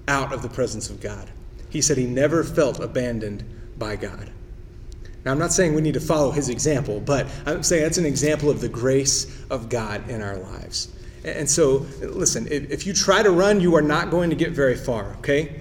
out 0.09 0.33
of 0.33 0.43
the 0.43 0.49
presence 0.49 0.91
of 0.91 1.01
God. 1.01 1.31
He 1.71 1.81
said 1.81 1.97
he 1.97 2.07
never 2.07 2.43
felt 2.43 2.81
abandoned 2.81 3.45
by 3.79 3.97
God. 3.97 4.31
Now, 5.25 5.33
I'm 5.33 5.39
not 5.39 5.53
saying 5.53 5.75
we 5.75 5.83
need 5.83 5.95
to 5.95 6.01
follow 6.01 6.31
his 6.31 6.49
example, 6.49 7.01
but 7.01 7.27
I'm 7.47 7.63
saying 7.63 7.83
that's 7.83 7.99
an 7.99 8.07
example 8.07 8.49
of 8.51 8.61
the 8.61 8.69
grace 8.69 9.27
of 9.51 9.69
God 9.69 10.09
in 10.09 10.23
our 10.23 10.39
lives. 10.39 10.89
And 11.25 11.49
so, 11.49 11.87
listen, 12.01 12.49
if, 12.51 12.87
you 12.87 12.95
try 12.95 13.23
to 13.23 13.31
run, 13.31 13.61
you 13.61 13.75
are 13.77 13.83
not 13.83 14.11
going 14.11 14.31
to 14.31 14.37
get 14.37 14.53
very 14.53 14.77
far, 14.77 15.15
okay? 15.19 15.61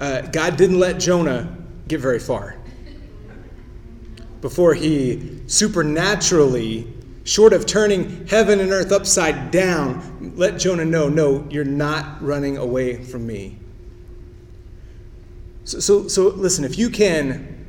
uh, 0.00 0.22
God 0.22 0.56
didn't 0.56 0.78
let 0.78 0.98
Jonah 0.98 1.56
get 1.88 2.00
very 2.00 2.18
far 2.18 2.56
before 4.40 4.74
he 4.74 5.40
supernaturally, 5.46 6.92
short 7.26 7.52
of 7.52 7.66
turning 7.66 8.24
heaven 8.28 8.60
and 8.60 8.70
earth 8.70 8.92
upside 8.92 9.50
down, 9.50 10.32
let 10.36 10.58
Jonah 10.58 10.84
know, 10.84 11.08
no, 11.08 11.44
you're 11.50 11.64
not 11.64 12.22
running 12.22 12.56
away 12.56 13.02
from 13.02 13.26
me. 13.26 13.58
So, 15.64 15.80
so, 15.80 16.08
so 16.08 16.28
listen, 16.28 16.64
if 16.64 16.78
you 16.78 16.88
can, 16.88 17.66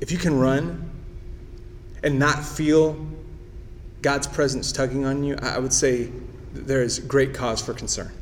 if 0.00 0.12
you 0.12 0.18
can 0.18 0.38
run 0.38 0.90
and 2.02 2.18
not 2.18 2.44
feel 2.44 3.06
God's 4.02 4.26
presence 4.26 4.70
tugging 4.70 5.06
on 5.06 5.24
you, 5.24 5.36
I 5.40 5.58
would 5.58 5.72
say 5.72 6.10
there 6.52 6.82
is 6.82 6.98
great 6.98 7.32
cause 7.32 7.62
for 7.62 7.72
concern. 7.72 8.12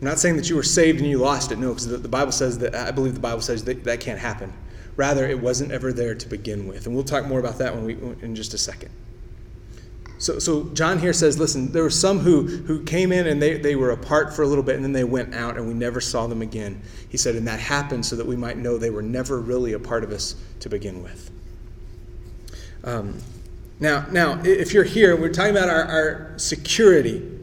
I'm 0.00 0.08
not 0.10 0.18
saying 0.18 0.36
that 0.36 0.50
you 0.50 0.56
were 0.56 0.62
saved 0.62 1.00
and 1.00 1.08
you 1.08 1.16
lost 1.16 1.50
it. 1.50 1.58
No, 1.58 1.68
because 1.68 1.86
the, 1.86 2.08
Bible 2.08 2.32
says 2.32 2.58
that, 2.58 2.74
I 2.74 2.90
believe 2.90 3.14
the 3.14 3.20
Bible 3.20 3.40
says 3.40 3.64
that 3.64 3.84
that 3.84 4.00
can't 4.00 4.18
happen. 4.18 4.52
Rather, 4.96 5.26
it 5.26 5.40
wasn't 5.40 5.72
ever 5.72 5.92
there 5.92 6.14
to 6.14 6.28
begin 6.28 6.66
with. 6.66 6.86
And 6.86 6.94
we'll 6.94 7.04
talk 7.04 7.26
more 7.26 7.40
about 7.40 7.58
that 7.58 7.74
when 7.74 7.84
we, 7.84 7.94
in 8.22 8.34
just 8.34 8.54
a 8.54 8.58
second. 8.58 8.90
So, 10.18 10.38
so 10.38 10.64
John 10.74 10.98
here 10.98 11.12
says, 11.12 11.38
listen, 11.38 11.72
there 11.72 11.82
were 11.82 11.90
some 11.90 12.20
who, 12.20 12.46
who 12.46 12.84
came 12.84 13.12
in 13.12 13.26
and 13.26 13.42
they, 13.42 13.58
they 13.58 13.76
were 13.76 13.90
apart 13.90 14.34
for 14.34 14.42
a 14.42 14.46
little 14.46 14.62
bit 14.62 14.76
and 14.76 14.84
then 14.84 14.92
they 14.92 15.04
went 15.04 15.34
out 15.34 15.56
and 15.56 15.66
we 15.66 15.74
never 15.74 16.00
saw 16.00 16.26
them 16.26 16.40
again. 16.40 16.80
He 17.08 17.16
said, 17.16 17.34
and 17.34 17.46
that 17.48 17.60
happened 17.60 18.06
so 18.06 18.16
that 18.16 18.26
we 18.26 18.36
might 18.36 18.56
know 18.56 18.78
they 18.78 18.90
were 18.90 19.02
never 19.02 19.40
really 19.40 19.72
a 19.72 19.78
part 19.78 20.04
of 20.04 20.12
us 20.12 20.36
to 20.60 20.68
begin 20.68 21.02
with. 21.02 21.30
Um, 22.84 23.18
now, 23.80 24.06
now, 24.12 24.40
if 24.44 24.72
you're 24.72 24.84
here, 24.84 25.16
we're 25.16 25.32
talking 25.32 25.56
about 25.56 25.68
our, 25.68 25.84
our 25.84 26.38
security 26.38 27.34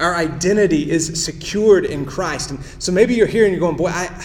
our 0.00 0.14
identity 0.14 0.90
is 0.90 1.22
secured 1.22 1.84
in 1.84 2.06
Christ. 2.06 2.50
And 2.50 2.64
so 2.78 2.90
maybe 2.90 3.14
you're 3.14 3.26
here 3.26 3.44
and 3.44 3.52
you're 3.52 3.60
going, 3.60 3.76
boy, 3.76 3.90
I, 3.90 4.24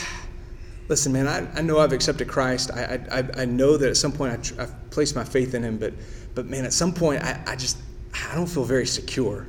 listen, 0.88 1.12
man, 1.12 1.28
I, 1.28 1.48
I 1.58 1.62
know 1.62 1.80
I've 1.80 1.94
accepted 1.94 2.28
Christ. 2.28 2.72
I, 2.72 3.00
I, 3.12 3.42
I 3.42 3.46
know 3.46 3.78
that 3.78 3.90
at 3.90 3.98
some 3.98 4.12
point 4.12 4.34
I 4.34 4.38
tr- 4.38 4.62
I've 4.62 4.90
placed 4.92 5.16
my 5.16 5.24
faith 5.24 5.54
in 5.54 5.64
Him, 5.64 5.78
but, 5.78 5.94
but 6.34 6.46
man, 6.46 6.66
at 6.66 6.74
some 6.74 6.94
point 6.94 7.24
I, 7.24 7.42
I 7.48 7.56
just, 7.56 7.78
I 8.14 8.36
don't 8.36 8.48
feel 8.48 8.64
very 8.64 8.86
secure. 8.86 9.48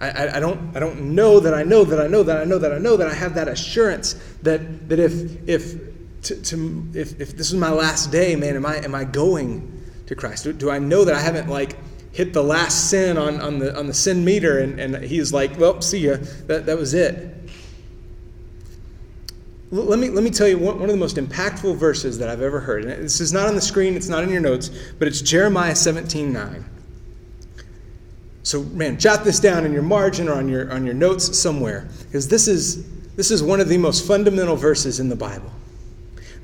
I, 0.00 0.10
I, 0.10 0.36
I, 0.36 0.40
don't, 0.40 0.76
I 0.76 0.80
don't 0.80 1.14
know 1.14 1.40
that 1.40 1.54
I 1.54 1.62
know 1.62 1.84
that 1.84 2.00
I 2.00 2.06
know 2.06 2.22
that 2.22 2.38
I 2.38 2.44
know 2.44 2.58
that 2.58 2.72
I 2.72 2.78
know 2.78 2.96
that 2.96 3.08
I 3.08 3.14
have 3.14 3.34
that 3.34 3.48
assurance 3.48 4.14
that, 4.42 4.88
that 4.88 4.98
if, 4.98 5.48
if, 5.48 5.74
to, 6.22 6.40
to, 6.42 6.86
if, 6.94 7.20
if 7.20 7.36
this 7.36 7.48
is 7.48 7.54
my 7.54 7.70
last 7.70 8.12
day, 8.12 8.36
man, 8.36 8.56
am 8.56 8.66
I, 8.66 8.76
am 8.76 8.94
I 8.94 9.04
going 9.04 9.82
to 10.06 10.14
Christ? 10.14 10.44
Do, 10.44 10.52
do 10.52 10.70
I 10.70 10.78
know 10.78 11.04
that 11.04 11.14
I 11.14 11.20
haven't 11.20 11.48
like 11.48 11.76
hit 12.12 12.32
the 12.32 12.42
last 12.42 12.90
sin 12.90 13.16
on, 13.16 13.40
on, 13.40 13.58
the, 13.58 13.76
on 13.78 13.86
the 13.86 13.94
sin 13.94 14.24
meter, 14.24 14.58
and, 14.58 14.80
and 14.80 15.04
he's 15.04 15.32
like, 15.32 15.58
well, 15.58 15.80
see 15.80 15.98
ya. 15.98 16.16
That, 16.46 16.66
that 16.66 16.76
was 16.76 16.94
it. 16.94 17.34
Let 19.70 19.98
me, 19.98 20.08
let 20.08 20.24
me 20.24 20.30
tell 20.30 20.48
you 20.48 20.58
one, 20.58 20.76
one 20.76 20.84
of 20.84 20.94
the 20.94 20.96
most 20.96 21.16
impactful 21.16 21.76
verses 21.76 22.18
that 22.18 22.30
I've 22.30 22.40
ever 22.40 22.60
heard. 22.60 22.84
And 22.84 23.04
this 23.04 23.20
is 23.20 23.32
not 23.32 23.48
on 23.48 23.54
the 23.54 23.60
screen, 23.60 23.94
it's 23.94 24.08
not 24.08 24.24
in 24.24 24.30
your 24.30 24.40
notes, 24.40 24.70
but 24.98 25.08
it's 25.08 25.20
Jeremiah 25.20 25.74
17 25.74 26.32
9. 26.32 26.64
So, 28.42 28.62
man, 28.62 28.98
jot 28.98 29.24
this 29.24 29.38
down 29.40 29.66
in 29.66 29.72
your 29.74 29.82
margin 29.82 30.26
or 30.26 30.32
on 30.32 30.48
your, 30.48 30.72
on 30.72 30.86
your 30.86 30.94
notes 30.94 31.38
somewhere, 31.38 31.86
because 32.04 32.28
this 32.28 32.48
is, 32.48 32.88
this 33.14 33.30
is 33.30 33.42
one 33.42 33.60
of 33.60 33.68
the 33.68 33.76
most 33.76 34.06
fundamental 34.06 34.56
verses 34.56 35.00
in 35.00 35.10
the 35.10 35.16
Bible. 35.16 35.52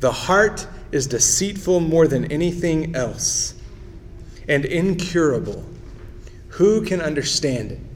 The 0.00 0.12
heart 0.12 0.66
is 0.92 1.06
deceitful 1.06 1.80
more 1.80 2.06
than 2.06 2.30
anything 2.30 2.94
else 2.94 3.54
and 4.48 4.66
incurable. 4.66 5.64
Who 6.48 6.84
can 6.84 7.00
understand 7.00 7.72
it? 7.72 7.93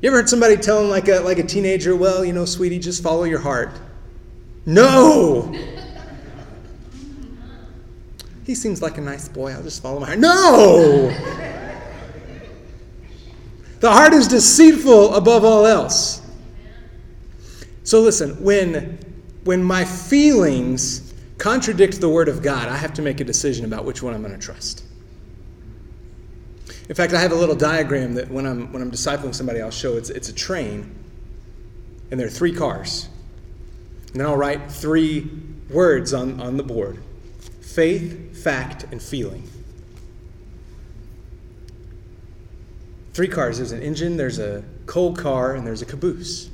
You 0.00 0.08
ever 0.08 0.16
heard 0.18 0.28
somebody 0.30 0.56
telling 0.56 0.88
like 0.88 1.08
a, 1.08 1.20
like 1.20 1.38
a 1.38 1.42
teenager, 1.42 1.94
well, 1.94 2.24
you 2.24 2.32
know, 2.32 2.46
sweetie, 2.46 2.78
just 2.78 3.02
follow 3.02 3.24
your 3.24 3.40
heart? 3.40 3.78
No! 4.64 5.52
he 8.46 8.54
seems 8.54 8.80
like 8.80 8.96
a 8.96 9.02
nice 9.02 9.28
boy. 9.28 9.52
I'll 9.52 9.62
just 9.62 9.82
follow 9.82 10.00
my 10.00 10.06
heart. 10.06 10.18
No! 10.18 11.08
the 13.80 13.90
heart 13.90 14.14
is 14.14 14.26
deceitful 14.26 15.14
above 15.14 15.44
all 15.44 15.66
else. 15.66 16.22
So 17.84 18.00
listen, 18.00 18.42
when, 18.42 18.98
when 19.44 19.62
my 19.62 19.84
feelings 19.84 21.12
contradict 21.36 22.00
the 22.00 22.08
Word 22.08 22.28
of 22.28 22.42
God, 22.42 22.68
I 22.68 22.76
have 22.76 22.94
to 22.94 23.02
make 23.02 23.20
a 23.20 23.24
decision 23.24 23.66
about 23.66 23.84
which 23.84 24.02
one 24.02 24.14
I'm 24.14 24.22
going 24.22 24.32
to 24.32 24.38
trust. 24.38 24.84
In 26.90 26.96
fact, 26.96 27.12
I 27.12 27.20
have 27.20 27.30
a 27.30 27.36
little 27.36 27.54
diagram 27.54 28.14
that 28.14 28.28
when 28.32 28.44
I'm, 28.44 28.72
when 28.72 28.82
I'm 28.82 28.90
discipling 28.90 29.32
somebody, 29.32 29.62
I'll 29.62 29.70
show 29.70 29.96
it's, 29.96 30.10
it's 30.10 30.28
a 30.28 30.32
train, 30.32 30.92
and 32.10 32.18
there 32.18 32.26
are 32.26 32.30
three 32.30 32.52
cars. 32.52 33.08
And 34.10 34.20
then 34.20 34.26
I'll 34.26 34.36
write 34.36 34.72
three 34.72 35.30
words 35.70 36.12
on, 36.12 36.40
on 36.40 36.56
the 36.56 36.64
board 36.64 37.00
faith, 37.60 38.42
fact, 38.42 38.86
and 38.90 39.00
feeling. 39.00 39.48
Three 43.14 43.28
cars 43.28 43.58
there's 43.58 43.70
an 43.70 43.82
engine, 43.82 44.16
there's 44.16 44.40
a 44.40 44.64
coal 44.86 45.14
car, 45.14 45.54
and 45.54 45.64
there's 45.64 45.82
a 45.82 45.86
caboose. 45.86 46.50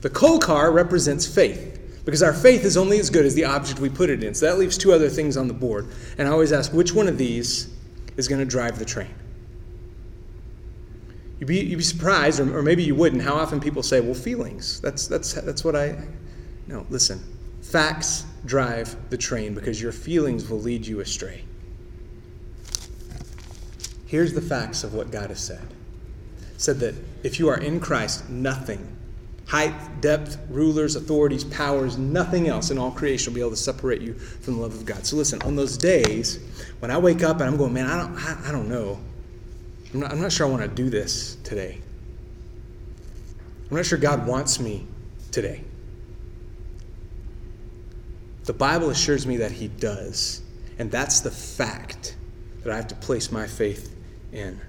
The 0.00 0.08
coal 0.08 0.38
car 0.38 0.72
represents 0.72 1.26
faith. 1.26 1.76
Because 2.06 2.22
our 2.22 2.32
faith 2.32 2.64
is 2.64 2.78
only 2.78 2.98
as 2.98 3.10
good 3.10 3.26
as 3.26 3.34
the 3.34 3.44
object 3.44 3.78
we 3.78 3.90
put 3.90 4.08
it 4.08 4.24
in. 4.24 4.34
So 4.34 4.46
that 4.46 4.58
leaves 4.58 4.78
two 4.78 4.94
other 4.94 5.10
things 5.10 5.36
on 5.36 5.48
the 5.48 5.54
board. 5.54 5.86
And 6.16 6.26
I 6.26 6.30
always 6.30 6.50
ask, 6.50 6.72
which 6.72 6.94
one 6.94 7.08
of 7.08 7.18
these 7.18 7.68
is 8.16 8.26
going 8.26 8.38
to 8.38 8.46
drive 8.46 8.78
the 8.78 8.86
train? 8.86 9.10
You'd 11.40 11.46
be, 11.46 11.60
you'd 11.60 11.78
be 11.78 11.82
surprised, 11.82 12.38
or, 12.38 12.58
or 12.58 12.62
maybe 12.62 12.84
you 12.84 12.94
wouldn't, 12.94 13.22
how 13.22 13.34
often 13.34 13.60
people 13.60 13.82
say, 13.82 14.00
well, 14.00 14.14
feelings. 14.14 14.80
That's, 14.80 15.08
that's, 15.08 15.32
that's 15.32 15.64
what 15.64 15.74
I. 15.74 15.96
No, 16.66 16.86
listen. 16.90 17.20
Facts 17.62 18.26
drive 18.44 18.94
the 19.10 19.16
train 19.16 19.54
because 19.54 19.80
your 19.80 19.92
feelings 19.92 20.48
will 20.48 20.60
lead 20.60 20.86
you 20.86 21.00
astray. 21.00 21.44
Here's 24.06 24.34
the 24.34 24.42
facts 24.42 24.84
of 24.84 24.92
what 24.92 25.10
God 25.10 25.30
has 25.30 25.40
said. 25.40 25.66
said 26.58 26.78
that 26.80 26.94
if 27.22 27.38
you 27.38 27.48
are 27.48 27.58
in 27.58 27.80
Christ, 27.80 28.28
nothing 28.28 28.96
height, 29.50 30.00
depth, 30.00 30.38
rulers, 30.48 30.94
authorities, 30.94 31.42
powers, 31.42 31.98
nothing 31.98 32.46
else 32.46 32.70
in 32.70 32.78
all 32.78 32.92
creation 32.92 33.32
will 33.32 33.34
be 33.34 33.40
able 33.40 33.50
to 33.50 33.56
separate 33.56 34.00
you 34.00 34.14
from 34.14 34.54
the 34.54 34.60
love 34.60 34.72
of 34.72 34.86
God. 34.86 35.04
So 35.04 35.16
listen, 35.16 35.42
on 35.42 35.56
those 35.56 35.76
days 35.76 36.38
when 36.78 36.92
I 36.92 36.98
wake 36.98 37.24
up 37.24 37.40
and 37.40 37.50
I'm 37.50 37.56
going, 37.56 37.72
man, 37.72 37.86
I 37.86 37.98
don't, 37.98 38.16
I, 38.16 38.48
I 38.48 38.52
don't 38.52 38.68
know. 38.68 39.00
I'm 39.92 40.00
not, 40.00 40.12
I'm 40.12 40.20
not 40.20 40.32
sure 40.32 40.46
I 40.46 40.50
want 40.50 40.62
to 40.62 40.68
do 40.68 40.88
this 40.88 41.36
today. 41.42 41.80
I'm 43.70 43.76
not 43.76 43.86
sure 43.86 43.98
God 43.98 44.26
wants 44.26 44.60
me 44.60 44.86
today. 45.30 45.62
The 48.44 48.52
Bible 48.52 48.90
assures 48.90 49.26
me 49.26 49.36
that 49.38 49.52
He 49.52 49.68
does. 49.68 50.42
And 50.78 50.90
that's 50.90 51.20
the 51.20 51.30
fact 51.30 52.16
that 52.62 52.72
I 52.72 52.76
have 52.76 52.88
to 52.88 52.94
place 52.96 53.30
my 53.30 53.46
faith 53.46 53.94
in. 54.32 54.60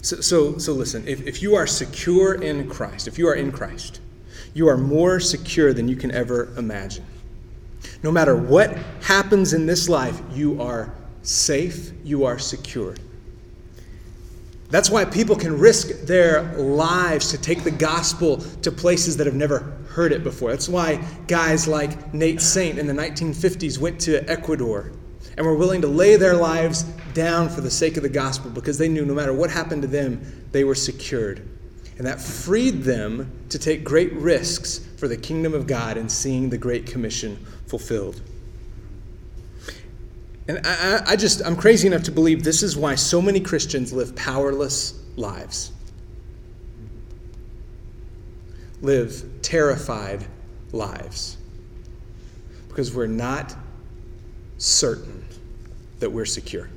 So, 0.00 0.20
so, 0.20 0.58
so 0.58 0.72
listen, 0.72 1.06
if, 1.06 1.26
if 1.26 1.42
you 1.42 1.54
are 1.54 1.66
secure 1.66 2.34
in 2.34 2.68
Christ, 2.68 3.06
if 3.06 3.18
you 3.18 3.28
are 3.28 3.34
in 3.34 3.52
Christ, 3.52 4.00
you 4.54 4.68
are 4.68 4.76
more 4.76 5.20
secure 5.20 5.72
than 5.72 5.88
you 5.88 5.96
can 5.96 6.10
ever 6.10 6.52
imagine. 6.56 7.04
No 8.02 8.10
matter 8.10 8.36
what 8.36 8.76
happens 9.02 9.52
in 9.52 9.66
this 9.66 9.88
life, 9.88 10.20
you 10.32 10.60
are 10.60 10.92
safe, 11.22 11.92
you 12.04 12.24
are 12.24 12.38
secure. 12.38 12.94
That's 14.72 14.88
why 14.88 15.04
people 15.04 15.36
can 15.36 15.58
risk 15.58 16.06
their 16.06 16.44
lives 16.54 17.30
to 17.32 17.38
take 17.38 17.62
the 17.62 17.70
gospel 17.70 18.38
to 18.38 18.72
places 18.72 19.18
that 19.18 19.26
have 19.26 19.36
never 19.36 19.58
heard 19.90 20.12
it 20.12 20.24
before. 20.24 20.50
That's 20.50 20.66
why 20.66 21.04
guys 21.28 21.68
like 21.68 22.14
Nate 22.14 22.40
Saint 22.40 22.78
in 22.78 22.86
the 22.86 22.94
1950s 22.94 23.76
went 23.76 24.00
to 24.00 24.26
Ecuador 24.30 24.90
and 25.36 25.44
were 25.44 25.54
willing 25.54 25.82
to 25.82 25.88
lay 25.88 26.16
their 26.16 26.34
lives 26.34 26.84
down 27.12 27.50
for 27.50 27.60
the 27.60 27.70
sake 27.70 27.98
of 27.98 28.02
the 28.02 28.08
gospel 28.08 28.50
because 28.50 28.78
they 28.78 28.88
knew 28.88 29.04
no 29.04 29.12
matter 29.12 29.34
what 29.34 29.50
happened 29.50 29.82
to 29.82 29.88
them, 29.88 30.22
they 30.52 30.64
were 30.64 30.74
secured. 30.74 31.46
And 31.98 32.06
that 32.06 32.18
freed 32.18 32.82
them 32.82 33.30
to 33.50 33.58
take 33.58 33.84
great 33.84 34.14
risks 34.14 34.78
for 34.96 35.06
the 35.06 35.18
kingdom 35.18 35.52
of 35.52 35.66
God 35.66 35.98
and 35.98 36.10
seeing 36.10 36.48
the 36.48 36.56
Great 36.56 36.86
Commission 36.86 37.36
fulfilled. 37.66 38.22
And 40.48 40.60
I, 40.64 41.02
I, 41.06 41.16
just, 41.16 41.44
I'm 41.44 41.56
crazy 41.56 41.86
enough 41.86 42.02
to 42.04 42.12
believe 42.12 42.42
this 42.42 42.62
is 42.62 42.76
why 42.76 42.96
so 42.96 43.22
many 43.22 43.40
Christians 43.40 43.92
live 43.92 44.16
powerless 44.16 45.00
lives, 45.16 45.70
live 48.80 49.22
terrified 49.42 50.26
lives, 50.72 51.36
because 52.68 52.92
we're 52.94 53.06
not 53.06 53.54
certain 54.58 55.24
that 56.00 56.10
we're 56.10 56.24
secure. 56.24 56.68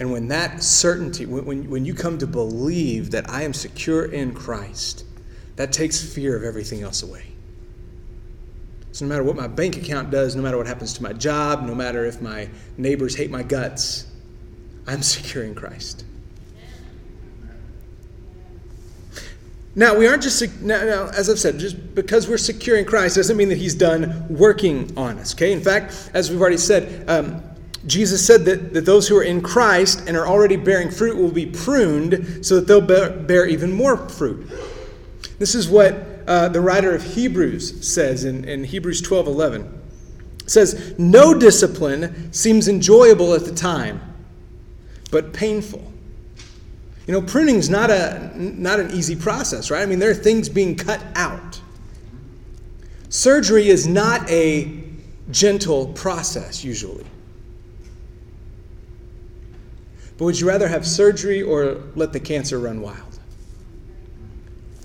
And 0.00 0.12
when 0.12 0.28
that 0.28 0.62
certainty, 0.62 1.26
when, 1.26 1.44
when, 1.44 1.70
when 1.70 1.84
you 1.84 1.94
come 1.94 2.18
to 2.18 2.26
believe 2.26 3.12
that 3.12 3.30
I 3.30 3.42
am 3.42 3.52
secure 3.52 4.06
in 4.06 4.32
Christ, 4.34 5.04
that 5.56 5.72
takes 5.72 6.00
fear 6.00 6.36
of 6.36 6.42
everything 6.42 6.82
else 6.82 7.02
away. 7.02 7.27
So, 8.92 9.04
no 9.04 9.10
matter 9.10 9.22
what 9.22 9.36
my 9.36 9.46
bank 9.46 9.76
account 9.76 10.10
does, 10.10 10.34
no 10.34 10.42
matter 10.42 10.56
what 10.56 10.66
happens 10.66 10.94
to 10.94 11.02
my 11.02 11.12
job, 11.12 11.64
no 11.64 11.74
matter 11.74 12.04
if 12.04 12.20
my 12.20 12.48
neighbors 12.76 13.14
hate 13.14 13.30
my 13.30 13.42
guts, 13.42 14.06
I'm 14.86 15.02
secure 15.02 15.44
in 15.44 15.54
Christ. 15.54 16.04
Now, 19.74 19.94
we 19.94 20.08
aren't 20.08 20.24
just, 20.24 20.60
now, 20.60 20.82
now, 20.84 21.08
as 21.10 21.30
I've 21.30 21.38
said, 21.38 21.58
just 21.58 21.94
because 21.94 22.26
we're 22.26 22.38
secure 22.38 22.76
in 22.76 22.84
Christ 22.84 23.14
doesn't 23.14 23.36
mean 23.36 23.48
that 23.50 23.58
He's 23.58 23.76
done 23.76 24.26
working 24.28 24.92
on 24.96 25.18
us, 25.18 25.34
okay? 25.34 25.52
In 25.52 25.60
fact, 25.60 26.10
as 26.14 26.30
we've 26.30 26.40
already 26.40 26.56
said, 26.56 27.08
um, 27.08 27.42
Jesus 27.86 28.26
said 28.26 28.44
that, 28.46 28.74
that 28.74 28.86
those 28.86 29.06
who 29.06 29.16
are 29.16 29.22
in 29.22 29.40
Christ 29.40 30.02
and 30.08 30.16
are 30.16 30.26
already 30.26 30.56
bearing 30.56 30.90
fruit 30.90 31.16
will 31.16 31.30
be 31.30 31.46
pruned 31.46 32.44
so 32.44 32.56
that 32.56 32.66
they'll 32.66 32.80
bear, 32.80 33.10
bear 33.10 33.46
even 33.46 33.70
more 33.70 33.96
fruit. 34.08 34.50
This 35.38 35.54
is 35.54 35.68
what 35.68 36.07
uh, 36.28 36.46
the 36.46 36.60
writer 36.60 36.94
of 36.94 37.02
Hebrews 37.02 37.90
says 37.90 38.24
in, 38.24 38.44
in 38.44 38.62
Hebrews 38.62 39.00
12 39.00 39.26
11. 39.28 39.80
Says, 40.46 40.94
No 40.98 41.32
discipline 41.32 42.32
seems 42.34 42.68
enjoyable 42.68 43.34
at 43.34 43.46
the 43.46 43.54
time, 43.54 44.00
but 45.10 45.32
painful. 45.32 45.90
You 47.06 47.14
know, 47.14 47.22
pruning 47.22 47.56
is 47.56 47.70
not, 47.70 47.90
a, 47.90 48.30
not 48.36 48.78
an 48.78 48.90
easy 48.90 49.16
process, 49.16 49.70
right? 49.70 49.82
I 49.82 49.86
mean, 49.86 49.98
there 49.98 50.10
are 50.10 50.14
things 50.14 50.50
being 50.50 50.76
cut 50.76 51.02
out. 51.14 51.58
Surgery 53.08 53.68
is 53.68 53.86
not 53.86 54.28
a 54.28 54.84
gentle 55.30 55.86
process, 55.88 56.62
usually. 56.62 57.06
But 60.18 60.26
would 60.26 60.38
you 60.38 60.46
rather 60.46 60.68
have 60.68 60.86
surgery 60.86 61.40
or 61.40 61.84
let 61.94 62.12
the 62.12 62.20
cancer 62.20 62.58
run 62.58 62.82
wild? 62.82 63.18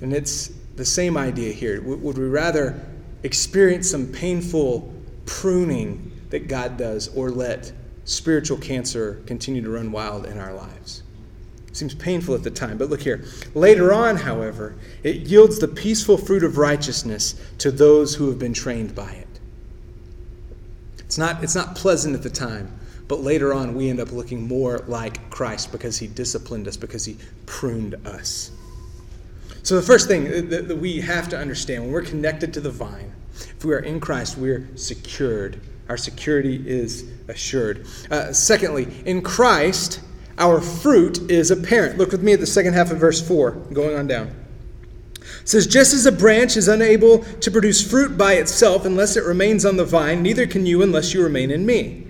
And 0.02 0.14
it's 0.14 0.54
the 0.76 0.86
same 0.86 1.18
idea 1.18 1.54
here. 1.54 1.82
Would 1.82 2.18
we 2.18 2.26
rather 2.26 2.84
experience 3.24 3.90
some 3.90 4.08
painful 4.08 4.94
pruning 5.26 6.12
that 6.30 6.48
God 6.48 6.78
does 6.78 7.10
or 7.16 7.30
let 7.30 7.72
spiritual 8.06 8.58
cancer 8.58 9.22
continue 9.26 9.62
to 9.62 9.70
run 9.70 9.92
wild 9.92 10.26
in 10.26 10.40
our 10.40 10.54
lives? 10.54 11.04
It 11.68 11.78
seems 11.78 11.96
painful 11.96 12.36
at 12.36 12.44
the 12.44 12.52
time, 12.52 12.78
but 12.78 12.90
look 12.90 13.02
here. 13.02 13.26
Later 13.56 13.94
on, 13.94 14.16
however, 14.16 14.76
it 15.02 15.28
yields 15.28 15.60
the 15.60 15.68
peaceful 15.68 16.18
fruit 16.18 16.44
of 16.44 16.58
righteousness 16.58 17.34
to 17.60 17.72
those 17.72 18.16
who 18.16 18.30
have 18.30 18.38
been 18.38 18.54
trained 18.54 18.94
by 18.94 19.12
it. 19.12 19.28
It's 21.00 21.18
not, 21.18 21.44
it's 21.44 21.56
not 21.56 21.76
pleasant 21.76 22.16
at 22.16 22.24
the 22.24 22.30
time, 22.30 22.72
but 23.08 23.22
later 23.22 23.54
on, 23.54 23.76
we 23.76 23.90
end 23.90 24.00
up 24.00 24.12
looking 24.12 24.48
more 24.48 24.80
like 24.88 25.30
Christ 25.30 25.72
because 25.72 25.98
he 25.98 26.08
disciplined 26.08 26.68
us, 26.68 26.78
because 26.78 27.06
he 27.06 27.18
pruned 27.46 27.96
us. 28.08 28.52
So, 29.64 29.78
the 29.78 29.82
first 29.82 30.10
thing 30.10 30.50
that 30.50 30.78
we 30.78 31.00
have 31.00 31.30
to 31.30 31.38
understand 31.38 31.84
when 31.84 31.94
we're 31.94 32.02
connected 32.02 32.54
to 32.54 32.60
the 32.60 32.70
vine, 32.70 33.14
if 33.34 33.64
we 33.64 33.74
are 33.74 33.80
in 33.80 34.02
Christ, 34.02 34.38
we're 34.38 34.68
secured. 34.76 35.62
Our 35.88 35.96
security 35.96 36.62
is 36.68 37.10
assured. 37.30 37.88
Uh, 38.12 38.34
secondly, 38.34 38.88
in 39.06 39.22
Christ, 39.22 40.02
our 40.38 40.60
fruit 40.60 41.32
is 41.32 41.50
apparent. 41.50 41.98
Look 41.98 42.12
with 42.12 42.22
me 42.22 42.34
at 42.34 42.42
the 42.42 42.46
second 42.46 42.74
half 42.74 42.92
of 42.92 42.98
verse 42.98 43.26
4, 43.26 43.52
going 43.72 43.96
on 43.96 44.06
down. 44.06 44.36
It 45.16 45.48
says, 45.50 45.66
Just 45.66 45.94
as 45.94 46.06
a 46.06 46.12
branch 46.12 46.58
is 46.58 46.68
unable 46.68 47.20
to 47.20 47.52
produce 47.52 47.90
fruit 47.90 48.18
by 48.18 48.34
itself 48.34 48.86
unless 48.86 49.16
it 49.16 49.24
remains 49.24 49.66
on 49.66 49.78
the 49.78 49.86
vine, 49.86 50.22
neither 50.22 50.46
can 50.46 50.66
you 50.66 50.82
unless 50.82 51.14
you 51.14 51.24
remain 51.24 51.52
in 51.52 51.66
me. 51.66 52.08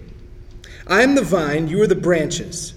I 0.87 1.03
am 1.03 1.13
the 1.13 1.21
vine, 1.21 1.67
you 1.67 1.81
are 1.81 1.87
the 1.87 1.95
branches. 1.95 2.73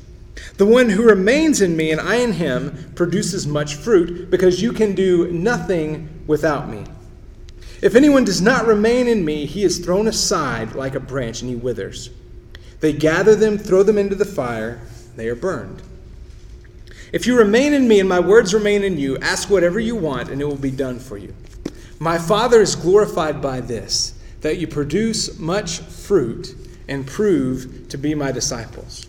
The 0.57 0.66
one 0.66 0.88
who 0.88 1.03
remains 1.03 1.61
in 1.61 1.77
me 1.77 1.90
and 1.90 2.01
I 2.01 2.16
in 2.16 2.33
him 2.33 2.92
produces 2.95 3.47
much 3.47 3.75
fruit, 3.75 4.31
because 4.31 4.62
you 4.62 4.73
can 4.73 4.95
do 4.95 5.31
nothing 5.31 6.25
without 6.27 6.69
me. 6.69 6.85
If 7.83 7.95
anyone 7.95 8.25
does 8.25 8.40
not 8.40 8.66
remain 8.66 9.07
in 9.07 9.25
me, 9.25 9.45
he 9.45 9.62
is 9.62 9.79
thrown 9.79 10.07
aside 10.07 10.75
like 10.75 10.95
a 10.95 11.01
branch 11.01 11.42
and 11.42 11.51
he 11.51 11.57
withers. 11.57 12.09
They 12.81 12.95
gather 12.95 13.35
them, 13.35 13.59
throw 13.59 13.83
them 13.83 13.99
into 13.99 14.14
the 14.14 14.25
fire, 14.25 14.81
they 15.14 15.29
are 15.29 15.35
burned. 15.35 15.83
If 17.12 17.27
you 17.27 17.37
remain 17.37 17.73
in 17.75 17.87
me 17.87 18.01
and 18.01 18.09
my 18.09 18.21
words 18.21 18.55
remain 18.55 18.83
in 18.83 18.99
you, 18.99 19.19
ask 19.19 19.51
whatever 19.51 19.79
you 19.79 19.95
want 19.95 20.31
and 20.31 20.40
it 20.40 20.45
will 20.47 20.57
be 20.57 20.71
done 20.71 20.99
for 20.99 21.19
you. 21.19 21.35
My 21.99 22.19
Father 22.19 22.61
is 22.61 22.75
glorified 22.75 23.40
by 23.40 23.61
this, 23.61 24.19
that 24.40 24.59
you 24.59 24.66
produce 24.66 25.38
much 25.38 25.81
fruit 25.81 26.55
and 26.88 27.07
prove 27.07 27.88
to 27.90 27.99
be 27.99 28.14
my 28.14 28.33
disciples. 28.33 29.06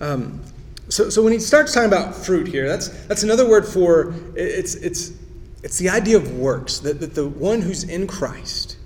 Um, 0.00 0.42
so, 0.88 1.10
so 1.10 1.22
when 1.22 1.32
he 1.32 1.38
starts 1.38 1.74
talking 1.74 1.88
about 1.88 2.14
fruit 2.14 2.46
here, 2.46 2.68
that's, 2.68 2.88
that's 3.06 3.22
another 3.22 3.48
word 3.48 3.66
for 3.66 4.14
it's, 4.36 4.74
it's, 4.76 5.12
it's 5.62 5.78
the 5.78 5.88
idea 5.88 6.16
of 6.16 6.36
works, 6.38 6.78
that, 6.80 7.00
that 7.00 7.14
the 7.14 7.28
one 7.28 7.60
who's 7.60 7.84
in 7.84 8.06
Christ 8.06 8.76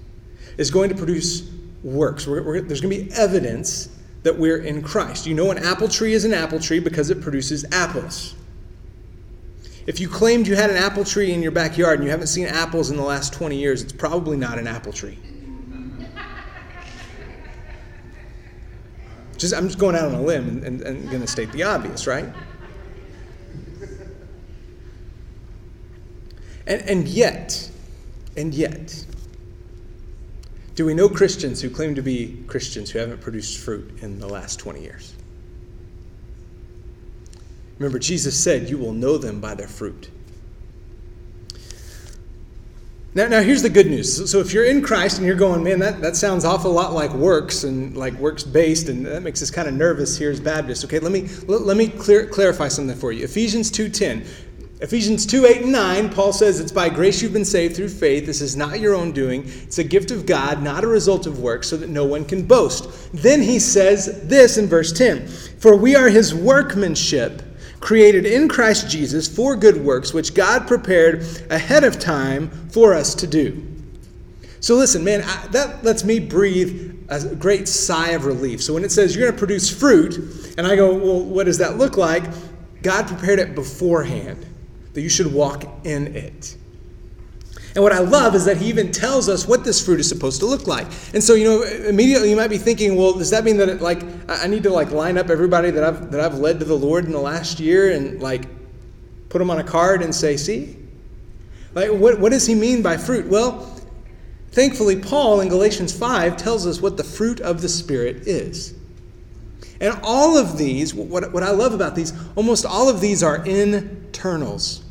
is 0.57 0.71
going 0.71 0.89
to 0.89 0.95
produce 0.95 1.51
works. 1.83 2.27
We're, 2.27 2.43
we're, 2.43 2.61
there's 2.61 2.81
going 2.81 2.97
to 2.97 3.05
be 3.05 3.13
evidence 3.13 3.89
that 4.23 4.37
we're 4.37 4.59
in 4.59 4.83
Christ. 4.83 5.27
You 5.27 5.35
know, 5.35 5.51
an 5.51 5.59
apple 5.59 5.89
tree 5.89 6.13
is 6.13 6.25
an 6.25 6.35
apple 6.35 6.59
tree 6.59 6.81
because 6.81 7.11
it 7.11 7.21
produces 7.21 7.65
apples. 7.73 8.35
If 9.87 9.99
you 9.99 10.09
claimed 10.09 10.47
you 10.47 10.57
had 10.57 10.71
an 10.71 10.77
apple 10.77 11.05
tree 11.05 11.33
in 11.33 11.43
your 11.43 11.53
backyard 11.53 11.99
and 11.99 12.05
you 12.05 12.11
haven't 12.11 12.29
seen 12.29 12.47
apples 12.47 12.91
in 12.91 12.97
the 12.97 13.03
last 13.03 13.33
20 13.33 13.57
years, 13.57 13.83
it's 13.83 13.93
probably 13.93 14.37
not 14.37 14.59
an 14.59 14.67
apple 14.67 14.93
tree. 14.93 15.19
Just, 19.41 19.55
I'm 19.55 19.69
just 19.69 19.79
going 19.79 19.97
out 19.97 20.05
on 20.05 20.15
a 20.15 20.21
limb 20.21 20.49
and, 20.49 20.65
and, 20.65 20.83
and 20.83 21.09
going 21.09 21.23
to 21.23 21.27
state 21.27 21.51
the 21.53 21.63
obvious, 21.63 22.07
right? 22.07 22.27
And, 26.67 26.83
and 26.83 27.09
yet, 27.09 27.71
and 28.37 28.53
yet, 28.53 29.07
do 30.75 30.85
we 30.85 30.93
know 30.93 31.09
Christians 31.09 31.63
who 31.63 31.71
claim 31.71 31.95
to 31.95 32.03
be 32.03 32.45
Christians 32.49 32.91
who 32.91 32.99
haven't 32.99 33.23
produced 33.23 33.59
fruit 33.59 34.03
in 34.03 34.21
the 34.21 34.29
last 34.29 34.59
20 34.59 34.83
years? 34.83 35.15
Remember, 37.79 37.99
Jesus 37.99 38.39
said, 38.39 38.69
You 38.69 38.77
will 38.77 38.93
know 38.93 39.17
them 39.17 39.41
by 39.41 39.55
their 39.55 39.69
fruit. 39.69 40.11
Now, 43.13 43.27
now 43.27 43.41
here's 43.41 43.63
the 43.63 43.71
good 43.71 43.89
news. 43.89 44.31
So, 44.31 44.39
if 44.39 44.53
you're 44.53 44.65
in 44.65 44.83
Christ 44.83 45.19
and 45.19 45.27
you're 45.27 45.35
going, 45.35 45.65
man, 45.65 45.81
that, 45.81 46.01
that 46.01 46.15
sounds 46.15 46.45
awful 46.45 46.71
lot 46.71 46.93
like 46.93 47.13
works 47.13 47.65
and 47.65 47.97
like 47.97 48.15
works 48.15 48.45
based, 48.45 48.89
and 48.89 49.05
that 49.05 49.23
makes 49.23 49.43
us 49.43 49.51
kind 49.51 49.67
of 49.67 49.75
nervous 49.75 50.17
here 50.17 50.31
as 50.31 50.39
Baptists. 50.39 50.85
Okay, 50.85 51.01
let 51.01 51.11
me 51.11 51.27
let, 51.49 51.63
let 51.63 51.77
me 51.77 51.89
clear, 51.89 52.27
clarify 52.27 52.69
something 52.69 52.97
for 52.97 53.11
you. 53.11 53.25
Ephesians 53.25 53.71
2:10. 53.71 54.27
Ephesians 54.83 55.27
2 55.27 55.45
8 55.45 55.63
and 55.63 55.73
9, 55.73 56.09
Paul 56.09 56.33
says, 56.33 56.59
It's 56.59 56.73
by 56.73 56.89
grace 56.89 57.21
you've 57.21 57.35
been 57.35 57.45
saved 57.45 57.77
through 57.77 57.91
faith. 57.91 58.25
This 58.25 58.41
is 58.41 58.57
not 58.57 58.81
your 58.81 58.95
own 58.95 59.13
doing. 59.13 59.43
It's 59.45 59.77
a 59.77 59.85
gift 59.85 60.11
of 60.11 60.25
God, 60.25 60.63
not 60.63 60.85
a 60.85 60.87
result 60.87 61.27
of 61.27 61.39
works, 61.39 61.69
so 61.69 61.77
that 61.77 61.91
no 61.91 62.07
one 62.07 62.25
can 62.25 62.47
boast. 62.47 63.13
Then 63.13 63.43
he 63.43 63.59
says 63.59 64.27
this 64.27 64.57
in 64.57 64.69
verse 64.69 64.91
10 64.93 65.27
For 65.27 65.77
we 65.77 65.95
are 65.97 66.09
his 66.09 66.35
workmanship, 66.35 67.43
created 67.81 68.25
in 68.25 68.49
Christ 68.49 68.89
Jesus 68.89 69.29
for 69.29 69.55
good 69.55 69.85
works, 69.85 70.15
which 70.15 70.33
God 70.33 70.67
prepared 70.67 71.27
ahead 71.51 71.85
of 71.85 71.99
time 71.99 72.51
for 72.73 72.95
us 72.95 73.15
to 73.17 73.27
do. 73.27 73.67
So 74.61 74.77
listen, 74.77 75.03
man, 75.03 75.23
I, 75.23 75.47
that 75.49 75.83
lets 75.85 76.05
me 76.05 76.21
breathe 76.21 77.05
a 77.09 77.35
great 77.35 77.67
sigh 77.67 78.11
of 78.11 78.27
relief. 78.27 78.63
So 78.63 78.75
when 78.75 78.85
it 78.85 78.93
says 78.93 79.17
you're 79.17 79.25
going 79.25 79.33
to 79.35 79.39
produce 79.39 79.71
fruit, 79.71 80.55
and 80.59 80.67
I 80.67 80.77
go, 80.77 80.95
well, 80.95 81.23
what 81.23 81.47
does 81.47 81.59
that 81.59 81.77
look 81.77 81.97
like? 81.97 82.25
God 82.83 83.07
prepared 83.07 83.39
it 83.39 83.55
beforehand, 83.55 84.47
that 84.95 85.01
you 85.01 85.09
should 85.09 85.33
walk 85.33 85.65
in 85.85 86.15
it. 86.15 86.57
And 87.75 87.85
what 87.85 87.93
I 87.93 88.01
love 88.01 88.35
is 88.35 88.45
that 88.47 88.57
he 88.57 88.67
even 88.67 88.91
tells 88.91 89.29
us 89.29 89.47
what 89.47 89.63
this 89.63 89.85
fruit 89.85 90.01
is 90.01 90.09
supposed 90.09 90.41
to 90.41 90.47
look 90.47 90.67
like. 90.67 90.89
And 91.15 91.23
so, 91.23 91.35
you 91.35 91.45
know, 91.45 91.63
immediately 91.63 92.31
you 92.31 92.37
might 92.37 92.51
be 92.51 92.59
thinking, 92.59 92.97
well, 92.97 93.13
does 93.13 93.31
that 93.31 93.45
mean 93.45 93.57
that 93.59 93.69
it, 93.69 93.81
like 93.81 94.03
I 94.29 94.49
need 94.49 94.65
to 94.65 94.71
like 94.71 94.91
line 94.91 95.17
up 95.17 95.31
everybody 95.31 95.71
that 95.71 95.85
I've 95.85 96.11
that 96.11 96.21
I've 96.21 96.39
led 96.39 96.59
to 96.59 96.65
the 96.65 96.77
Lord 96.77 97.05
in 97.05 97.13
the 97.13 97.21
last 97.21 97.61
year 97.61 97.93
and 97.93 98.21
like 98.21 98.47
put 99.29 99.39
them 99.39 99.51
on 99.51 99.59
a 99.59 99.65
card 99.65 100.03
and 100.03 100.13
say, 100.13 100.37
see? 100.37 100.77
Like 101.75 101.91
what 101.91 102.19
what 102.19 102.33
does 102.33 102.47
he 102.47 102.55
mean 102.55 102.83
by 102.83 102.97
fruit? 102.97 103.27
Well, 103.27 103.81
thankfully 104.51 105.01
Paul 105.01 105.41
in 105.41 105.49
Galatians 105.49 105.97
5 105.97 106.37
tells 106.37 106.67
us 106.67 106.81
what 106.81 106.97
the 106.97 107.05
fruit 107.05 107.41
of 107.41 107.63
the 107.63 107.69
spirit 107.69 108.27
is. 108.27 108.75
And 109.81 109.99
all 110.03 110.37
of 110.37 110.59
these, 110.59 110.95
what, 110.95 111.33
what 111.33 111.43
I 111.43 111.51
love 111.51 111.73
about 111.73 111.95
these, 111.95 112.13
almost 112.37 112.67
all 112.67 112.89
of 112.89 113.01
these 113.01 113.23
are 113.23 113.45
internals. 113.47 114.85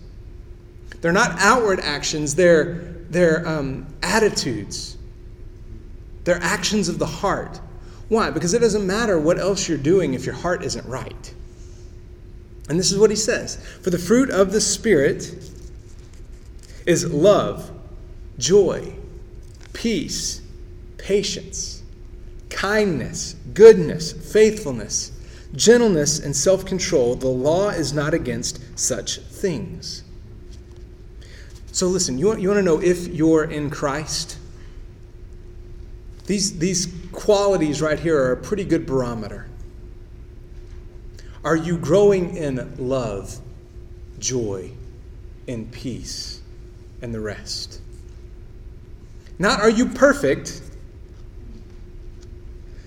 They're 1.02 1.12
not 1.12 1.40
outward 1.40 1.80
actions, 1.80 2.36
they're, 2.36 2.74
they're 3.10 3.48
um, 3.48 3.86
attitudes. 4.02 4.98
They're 6.24 6.42
actions 6.42 6.90
of 6.90 7.00
the 7.00 7.06
heart. 7.06 7.60
Why? 8.10 8.32
Because 8.32 8.54
it 8.54 8.60
doesn't 8.60 8.86
matter 8.86 9.20
what 9.20 9.38
else 9.38 9.70
you're 9.70 9.78
doing 9.78 10.16
if 10.16 10.26
your 10.26 10.36
heart 10.36 10.64
isn't 10.64 10.86
right. 10.88 11.34
And 12.68 12.78
this 12.78 12.92
is 12.92 13.00
what 13.00 13.10
he 13.10 13.16
says 13.16 13.56
For 13.82 13.90
the 13.90 13.98
fruit 13.98 14.30
of 14.30 14.52
the 14.52 14.62
Spirit 14.62 15.36
is 16.90 17.14
love, 17.14 17.70
joy, 18.40 18.96
peace, 19.74 20.42
patience, 20.98 21.84
kindness, 22.50 23.36
goodness, 23.54 24.12
faithfulness, 24.34 25.12
gentleness, 25.56 26.18
and 26.18 26.36
self 26.36 26.66
control. 26.66 27.16
The 27.16 27.28
law 27.28 27.70
is 27.70 27.94
not 27.94 28.16
against 28.16 28.60
such 28.78 29.20
things. 29.20 30.04
So 31.72 31.86
listen, 31.88 32.18
you 32.18 32.26
want, 32.26 32.42
you 32.42 32.48
want 32.50 32.58
to 32.58 32.64
know 32.64 32.82
if 32.82 33.08
you're 33.08 33.44
in 33.44 33.70
Christ? 33.70 34.40
These, 36.26 36.58
these 36.58 36.92
qualities 37.12 37.84
right 37.84 38.00
here 38.00 38.18
are 38.18 38.32
a 38.32 38.38
pretty 38.38 38.64
good 38.64 38.88
barometer. 38.88 39.48
Are 41.44 41.56
you 41.56 41.78
growing 41.78 42.36
in 42.36 42.76
love, 42.80 43.40
joy, 44.18 44.72
and 45.48 45.72
peace, 45.72 46.39
and 47.02 47.14
the 47.14 47.20
rest? 47.20 47.82
Not 49.38 49.62
are 49.62 49.70
you 49.70 49.86
perfect, 49.86 50.62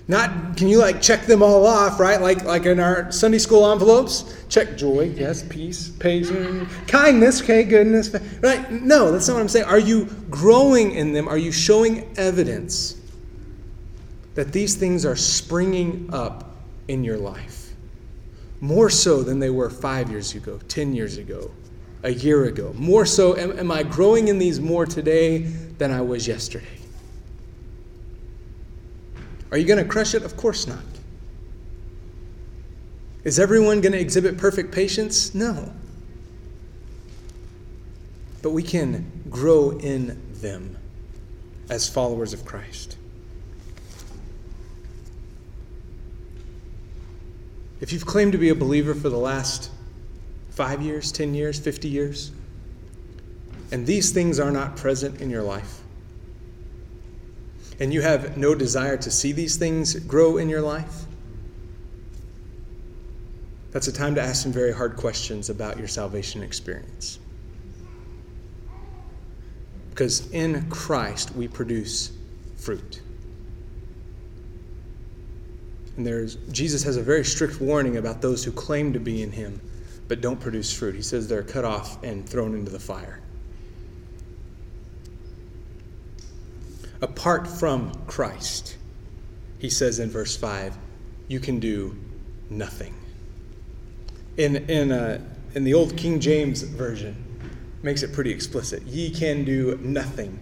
not 0.07 0.57
can 0.57 0.67
you 0.67 0.79
like 0.79 1.01
check 1.01 1.25
them 1.25 1.41
all 1.41 1.65
off, 1.65 1.99
right? 1.99 2.21
Like 2.21 2.43
like 2.43 2.65
in 2.65 2.79
our 2.79 3.11
Sunday 3.11 3.37
school 3.37 3.71
envelopes, 3.71 4.45
check 4.49 4.77
joy, 4.77 5.13
yes, 5.15 5.43
peace, 5.43 5.89
patience, 5.89 6.71
kindness, 6.87 7.41
okay, 7.41 7.63
goodness, 7.63 8.13
right? 8.41 8.69
No, 8.71 9.11
that's 9.11 9.27
not 9.27 9.35
what 9.35 9.41
I'm 9.41 9.47
saying. 9.47 9.65
Are 9.65 9.79
you 9.79 10.05
growing 10.29 10.91
in 10.91 11.13
them? 11.13 11.27
Are 11.27 11.37
you 11.37 11.51
showing 11.51 12.13
evidence 12.17 12.97
that 14.35 14.51
these 14.51 14.75
things 14.75 15.05
are 15.05 15.15
springing 15.15 16.09
up 16.11 16.55
in 16.87 17.03
your 17.03 17.17
life? 17.17 17.73
More 18.59 18.89
so 18.89 19.23
than 19.23 19.39
they 19.39 19.49
were 19.49 19.69
five 19.69 20.09
years 20.09 20.35
ago, 20.35 20.59
10 20.69 20.93
years 20.93 21.17
ago, 21.17 21.51
a 22.03 22.11
year 22.11 22.45
ago. 22.45 22.73
More 22.77 23.05
so, 23.05 23.35
am, 23.37 23.57
am 23.57 23.71
I 23.71 23.83
growing 23.83 24.27
in 24.27 24.37
these 24.37 24.59
more 24.59 24.85
today 24.85 25.39
than 25.39 25.91
I 25.91 26.01
was 26.01 26.27
yesterday? 26.27 26.67
Are 29.51 29.57
you 29.57 29.65
going 29.65 29.81
to 29.83 29.89
crush 29.89 30.13
it? 30.13 30.23
Of 30.23 30.35
course 30.35 30.67
not. 30.67 30.83
Is 33.23 33.39
everyone 33.39 33.79
going 33.79 33.93
to 33.93 33.99
exhibit 33.99 34.37
perfect 34.37 34.73
patience? 34.73 35.33
No. 35.33 35.71
But 38.41 38.49
we 38.49 38.63
can 38.63 39.09
grow 39.29 39.71
in 39.71 40.21
them 40.41 40.77
as 41.69 41.87
followers 41.87 42.33
of 42.33 42.43
Christ. 42.43 42.97
If 47.79 47.93
you've 47.93 48.05
claimed 48.05 48.33
to 48.33 48.37
be 48.37 48.49
a 48.49 48.55
believer 48.55 48.93
for 48.93 49.09
the 49.09 49.17
last 49.17 49.71
five 50.55 50.81
years, 50.81 51.11
10 51.11 51.33
years, 51.33 51.59
50 51.59 51.87
years, 51.87 52.31
and 53.71 53.85
these 53.87 54.11
things 54.11 54.39
are 54.39 54.51
not 54.51 54.75
present 54.75 55.19
in 55.19 55.29
your 55.29 55.41
life, 55.41 55.79
and 57.79 57.91
you 57.91 58.01
have 58.01 58.37
no 58.37 58.53
desire 58.53 58.97
to 58.97 59.09
see 59.09 59.31
these 59.31 59.55
things 59.57 59.95
grow 59.95 60.37
in 60.37 60.49
your 60.49 60.61
life, 60.61 61.05
that's 63.71 63.87
a 63.87 63.91
time 63.91 64.13
to 64.15 64.21
ask 64.21 64.43
some 64.43 64.51
very 64.51 64.71
hard 64.71 64.95
questions 64.95 65.49
about 65.49 65.79
your 65.79 65.87
salvation 65.87 66.43
experience. 66.43 67.17
Because 69.89 70.31
in 70.31 70.69
Christ 70.69 71.35
we 71.35 71.47
produce 71.47 72.11
fruit. 72.57 73.01
And 75.97 76.05
there's 76.05 76.35
Jesus 76.51 76.83
has 76.83 76.97
a 76.97 77.01
very 77.01 77.25
strict 77.25 77.59
warning 77.59 77.97
about 77.97 78.21
those 78.21 78.43
who 78.43 78.51
claim 78.51 78.93
to 78.93 78.99
be 78.99 79.23
in 79.23 79.31
him 79.31 79.59
but 80.07 80.21
don't 80.21 80.39
produce 80.39 80.73
fruit. 80.73 80.95
He 80.95 81.01
says 81.01 81.27
they're 81.27 81.43
cut 81.43 81.65
off 81.65 82.03
and 82.03 82.27
thrown 82.27 82.53
into 82.53 82.71
the 82.71 82.79
fire. 82.79 83.23
apart 87.03 87.45
from 87.45 87.93
Christ, 88.07 88.77
he 89.59 89.69
says 89.69 89.99
in 89.99 90.09
verse 90.09 90.35
5, 90.37 90.75
you 91.27 91.39
can 91.39 91.59
do 91.59 91.95
nothing. 92.49 92.95
In, 94.37 94.55
in, 94.69 94.91
uh, 94.91 95.19
in 95.53 95.65
the 95.65 95.73
old 95.73 95.95
King 95.97 96.19
James 96.19 96.61
Version, 96.61 97.15
makes 97.83 98.01
it 98.01 98.13
pretty 98.13 98.31
explicit. 98.31 98.81
Ye 98.83 99.09
can 99.09 99.43
do 99.43 99.77
nothing. 99.81 100.39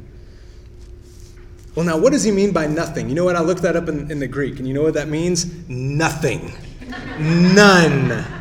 Well, 1.74 1.86
now, 1.86 1.98
what 1.98 2.12
does 2.12 2.24
he 2.24 2.32
mean 2.32 2.52
by 2.52 2.68
nothing? 2.68 3.10
You 3.10 3.16
know 3.16 3.26
what? 3.26 3.36
I 3.36 3.42
looked 3.42 3.64
that 3.64 3.76
up 3.76 3.90
in, 3.90 4.12
in 4.12 4.20
the 4.20 4.28
Greek, 4.28 4.60
and 4.60 4.68
you 4.68 4.74
know 4.74 4.84
what 4.84 4.94
that 4.94 5.08
means? 5.08 5.68
Nothing. 5.68 6.54
None. 7.20 8.41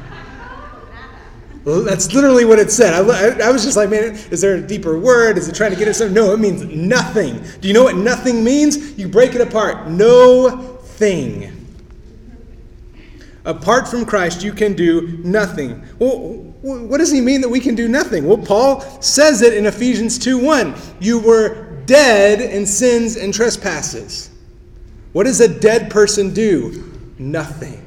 That's 1.64 2.12
literally 2.14 2.44
what 2.44 2.58
it 2.58 2.70
said. 2.70 2.94
I, 2.94 3.48
I, 3.48 3.50
was 3.50 3.64
just 3.64 3.76
like, 3.76 3.90
man, 3.90 4.14
is 4.30 4.40
there 4.40 4.54
a 4.54 4.62
deeper 4.62 4.98
word? 4.98 5.36
Is 5.36 5.46
it 5.46 5.54
trying 5.54 5.70
to 5.72 5.76
get 5.76 5.88
at 5.88 5.96
something? 5.96 6.14
No, 6.14 6.32
it 6.32 6.40
means 6.40 6.64
nothing. 6.64 7.44
Do 7.60 7.68
you 7.68 7.74
know 7.74 7.84
what 7.84 7.96
nothing 7.96 8.42
means? 8.42 8.98
You 8.98 9.08
break 9.08 9.34
it 9.34 9.42
apart. 9.42 9.88
No 9.88 10.78
thing. 10.82 11.56
Apart 13.44 13.88
from 13.88 14.06
Christ, 14.06 14.42
you 14.42 14.52
can 14.52 14.74
do 14.74 15.18
nothing. 15.22 15.82
Well, 15.98 16.50
what 16.62 16.98
does 16.98 17.10
he 17.10 17.20
mean 17.20 17.40
that 17.42 17.48
we 17.48 17.60
can 17.60 17.74
do 17.74 17.88
nothing? 17.88 18.26
Well, 18.26 18.38
Paul 18.38 18.80
says 19.00 19.42
it 19.42 19.54
in 19.54 19.66
Ephesians 19.66 20.18
2 20.18 20.38
1. 20.38 20.74
You 21.00 21.18
were 21.18 21.70
dead 21.84 22.40
in 22.40 22.64
sins 22.66 23.16
and 23.16 23.34
trespasses. 23.34 24.30
What 25.12 25.24
does 25.24 25.40
a 25.40 25.48
dead 25.48 25.90
person 25.90 26.32
do? 26.32 26.90
Nothing. 27.18 27.86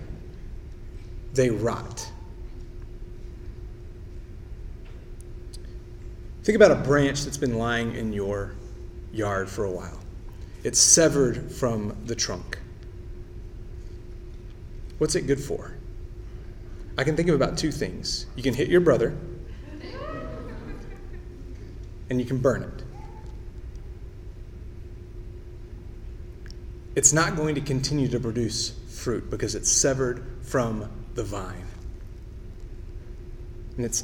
They 1.33 1.49
rot. 1.49 2.11
Think 6.43 6.57
about 6.57 6.71
a 6.71 6.75
branch 6.75 7.23
that's 7.23 7.37
been 7.37 7.57
lying 7.57 7.95
in 7.95 8.11
your 8.11 8.53
yard 9.13 9.49
for 9.49 9.63
a 9.63 9.71
while. 9.71 9.99
It's 10.65 10.79
severed 10.79 11.51
from 11.51 11.95
the 12.05 12.15
trunk. 12.15 12.59
What's 14.97 15.15
it 15.15 15.21
good 15.21 15.41
for? 15.41 15.77
I 16.97 17.05
can 17.05 17.15
think 17.15 17.29
of 17.29 17.35
about 17.35 17.57
two 17.57 17.71
things. 17.71 18.25
You 18.35 18.43
can 18.43 18.53
hit 18.53 18.67
your 18.67 18.81
brother, 18.81 19.15
and 22.09 22.19
you 22.19 22.25
can 22.25 22.37
burn 22.37 22.63
it. 22.63 22.83
It's 26.95 27.13
not 27.13 27.35
going 27.37 27.55
to 27.55 27.61
continue 27.61 28.07
to 28.09 28.19
produce 28.19 28.71
fruit 28.89 29.29
because 29.29 29.55
it's 29.55 29.71
severed 29.71 30.23
from 30.41 30.89
the 31.15 31.23
vine. 31.23 31.65
And 33.77 33.85
it's 33.85 34.03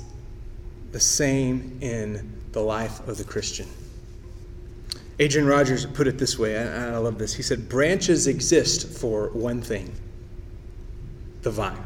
the 0.92 1.00
same 1.00 1.78
in 1.82 2.42
the 2.52 2.62
life 2.62 3.08
of 3.08 3.18
the 3.18 3.24
Christian. 3.24 3.68
Adrian 5.20 5.48
Rogers 5.48 5.86
put 5.86 6.08
it 6.08 6.18
this 6.18 6.40
way, 6.40 6.56
and 6.56 6.70
I 6.70 6.98
love 6.98 7.18
this. 7.18 7.34
He 7.34 7.44
said, 7.44 7.68
Branches 7.68 8.28
exist 8.28 8.88
for 9.00 9.30
one 9.30 9.62
thing 9.62 9.94
the 11.42 11.52
vine. 11.52 11.84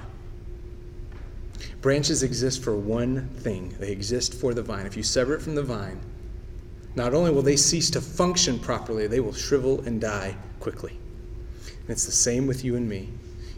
Branches 1.82 2.24
exist 2.24 2.64
for 2.64 2.76
one 2.76 3.28
thing 3.30 3.76
they 3.80 3.92
exist 3.92 4.34
for 4.34 4.54
the 4.54 4.62
vine. 4.62 4.86
If 4.86 4.96
you 4.96 5.04
sever 5.04 5.36
it 5.36 5.42
from 5.42 5.56
the 5.56 5.64
vine, 5.64 6.00
not 6.96 7.14
only 7.14 7.32
will 7.32 7.42
they 7.42 7.58
cease 7.58 7.90
to 7.92 8.02
function 8.02 8.60
properly, 8.60 9.08
they 9.08 9.20
will 9.20 9.34
shrivel 9.34 9.82
and 9.82 10.00
die 10.00 10.36
quickly. 10.60 10.92
And 10.92 11.90
it's 11.90 12.06
the 12.06 12.12
same 12.12 12.48
with 12.48 12.64
you 12.64 12.76
and 12.76 12.88
me. 12.88 13.10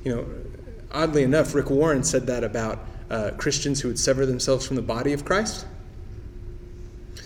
You 0.04 0.16
know, 0.16 0.28
oddly 0.92 1.24
enough, 1.24 1.54
Rick 1.54 1.70
Warren 1.70 2.04
said 2.04 2.26
that 2.28 2.44
about 2.44 2.80
uh, 3.10 3.32
Christians 3.38 3.82
who 3.82 3.88
would 3.88 4.00
sever 4.00 4.26
themselves 4.26 4.66
from 4.66 4.76
the 4.76 4.82
body 4.82 5.14
of 5.14 5.26
Christ. 5.26 5.66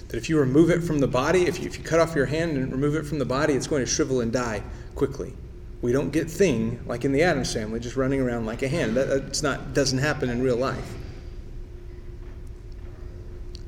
That 0.09 0.17
if 0.17 0.29
you 0.29 0.39
remove 0.39 0.71
it 0.71 0.81
from 0.81 0.99
the 0.99 1.07
body, 1.07 1.43
if 1.43 1.59
you, 1.59 1.67
if 1.67 1.77
you 1.77 1.83
cut 1.83 1.99
off 1.99 2.15
your 2.15 2.25
hand 2.25 2.57
and 2.57 2.71
remove 2.71 2.95
it 2.95 3.05
from 3.05 3.19
the 3.19 3.25
body, 3.25 3.53
it's 3.53 3.67
going 3.67 3.83
to 3.83 3.89
shrivel 3.89 4.21
and 4.21 4.31
die 4.31 4.63
quickly. 4.95 5.33
We 5.81 5.91
don't 5.91 6.09
get 6.11 6.29
thing 6.29 6.83
like 6.85 7.05
in 7.05 7.11
the 7.11 7.23
Addams 7.23 7.53
family, 7.53 7.79
just 7.79 7.95
running 7.95 8.19
around 8.19 8.45
like 8.45 8.63
a 8.63 8.67
hand. 8.67 8.95
That 8.95 9.41
not, 9.43 9.73
doesn't 9.73 9.99
happen 9.99 10.29
in 10.29 10.41
real 10.41 10.57
life. 10.57 10.95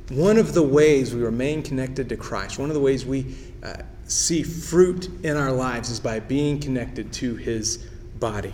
One 0.10 0.38
of 0.38 0.54
the 0.54 0.64
ways 0.64 1.16
we 1.16 1.22
remain 1.22 1.64
connected 1.64 2.10
to 2.10 2.18
Christ, 2.18 2.60
one 2.60 2.70
of 2.70 2.74
the 2.74 2.82
ways 2.82 3.06
we 3.06 3.34
uh, 3.64 3.76
see 4.06 4.44
fruit 4.44 5.10
in 5.24 5.38
our 5.38 5.54
lives 5.54 5.90
is 5.90 6.02
by 6.02 6.20
being 6.20 6.60
connected 6.60 7.14
to 7.14 7.36
his 7.36 7.78
body. 8.20 8.54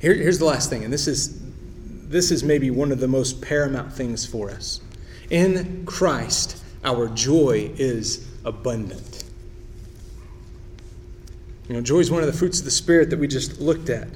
Here, 0.00 0.14
here's 0.14 0.40
the 0.40 0.44
last 0.44 0.70
thing, 0.70 0.82
and 0.82 0.92
this 0.92 1.06
is, 1.06 1.40
this 2.08 2.30
is 2.30 2.44
maybe 2.44 2.70
one 2.70 2.92
of 2.92 3.00
the 3.00 3.08
most 3.08 3.42
paramount 3.42 3.92
things 3.92 4.24
for 4.24 4.50
us. 4.50 4.80
In 5.30 5.84
Christ, 5.86 6.62
our 6.84 7.08
joy 7.08 7.70
is 7.76 8.26
abundant. 8.44 9.24
You 11.68 11.74
know, 11.74 11.80
joy 11.80 11.98
is 11.98 12.10
one 12.10 12.22
of 12.22 12.28
the 12.28 12.38
fruits 12.38 12.60
of 12.60 12.64
the 12.64 12.70
Spirit 12.70 13.10
that 13.10 13.18
we 13.18 13.26
just 13.26 13.60
looked 13.60 13.90
at. 13.90 14.06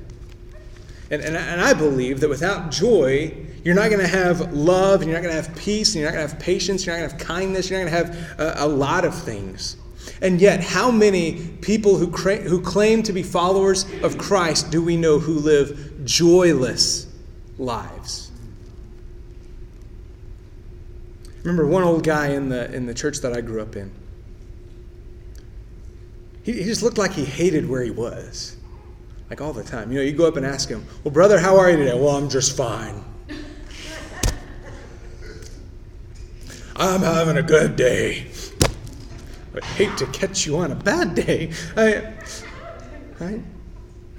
And, 1.10 1.20
and, 1.22 1.36
and 1.36 1.60
I 1.60 1.72
believe 1.72 2.20
that 2.20 2.28
without 2.28 2.70
joy, 2.70 3.34
you're 3.64 3.74
not 3.74 3.88
going 3.88 4.00
to 4.00 4.06
have 4.06 4.52
love, 4.52 5.00
and 5.00 5.10
you're 5.10 5.20
not 5.20 5.24
going 5.24 5.36
to 5.36 5.42
have 5.42 5.56
peace, 5.56 5.94
and 5.94 6.00
you're 6.00 6.10
not 6.10 6.16
going 6.16 6.28
to 6.28 6.32
have 6.32 6.40
patience, 6.40 6.86
you're 6.86 6.94
not 6.94 7.00
going 7.00 7.10
to 7.10 7.16
have 7.16 7.26
kindness, 7.26 7.68
you're 7.68 7.84
not 7.84 7.90
going 7.90 8.06
to 8.06 8.14
have 8.14 8.38
a, 8.38 8.66
a, 8.66 8.68
lot 8.68 9.04
of 9.04 9.20
things. 9.20 9.76
And 10.22 10.40
yet, 10.40 10.62
how 10.62 10.92
many 10.92 11.48
people 11.60 11.96
who, 11.96 12.08
cra- 12.08 12.36
who 12.36 12.60
claim 12.60 13.02
to 13.02 13.12
be 13.12 13.24
followers 13.24 13.84
of 14.04 14.16
Christ 14.16 14.70
do 14.70 14.82
we 14.82 14.96
know 14.96 15.18
who 15.18 15.34
live 15.34 16.04
joyless 16.04 17.09
lives? 17.60 18.30
remember 21.42 21.66
one 21.66 21.82
old 21.82 22.04
guy 22.04 22.28
in 22.28 22.48
the, 22.48 22.72
in 22.74 22.86
the 22.86 22.94
church 22.94 23.20
that 23.20 23.32
I 23.32 23.40
grew 23.40 23.62
up 23.62 23.74
in. 23.76 23.90
He, 26.42 26.52
he 26.52 26.64
just 26.64 26.82
looked 26.82 26.98
like 26.98 27.12
he 27.12 27.24
hated 27.24 27.68
where 27.68 27.82
he 27.82 27.90
was. 27.90 28.56
Like 29.28 29.40
all 29.40 29.52
the 29.52 29.62
time. 29.62 29.92
You 29.92 29.98
know, 29.98 30.04
you 30.04 30.12
go 30.12 30.26
up 30.26 30.36
and 30.36 30.44
ask 30.44 30.68
him, 30.68 30.84
Well, 31.04 31.12
brother, 31.12 31.38
how 31.38 31.56
are 31.56 31.70
you 31.70 31.76
today? 31.76 31.94
Well, 31.94 32.16
I'm 32.16 32.28
just 32.28 32.56
fine. 32.56 33.04
I'm 36.76 37.00
having 37.00 37.36
a 37.36 37.42
good 37.42 37.76
day. 37.76 38.26
I 39.54 39.64
hate 39.64 39.96
to 39.98 40.06
catch 40.06 40.46
you 40.46 40.58
on 40.58 40.72
a 40.72 40.74
bad 40.74 41.14
day. 41.14 41.52
I, 41.76 42.12
right? 43.18 43.42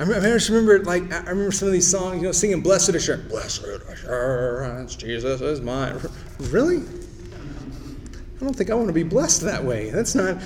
I, 0.02 0.18
I 0.18 0.20
just 0.22 0.50
remember, 0.50 0.84
like, 0.84 1.14
I 1.14 1.20
remember 1.30 1.52
some 1.52 1.68
of 1.68 1.74
these 1.74 1.90
songs, 1.90 2.18
you 2.18 2.28
know, 2.28 2.32
singing 2.32 2.62
"Blessed 2.62 2.90
Assurance." 2.90 3.30
Blessed 3.30 3.64
Assurance, 3.88 4.96
Jesus 4.96 5.42
is 5.42 5.62
mine. 5.62 6.00
Really? 6.40 6.78
I 6.78 8.44
don't 8.44 8.56
think 8.56 8.72
I 8.72 8.74
want 8.74 8.88
to 8.88 8.94
be 8.94 9.04
blessed 9.04 9.42
that 9.42 9.64
way. 9.64 9.92
That's 9.92 10.16
not. 10.16 10.42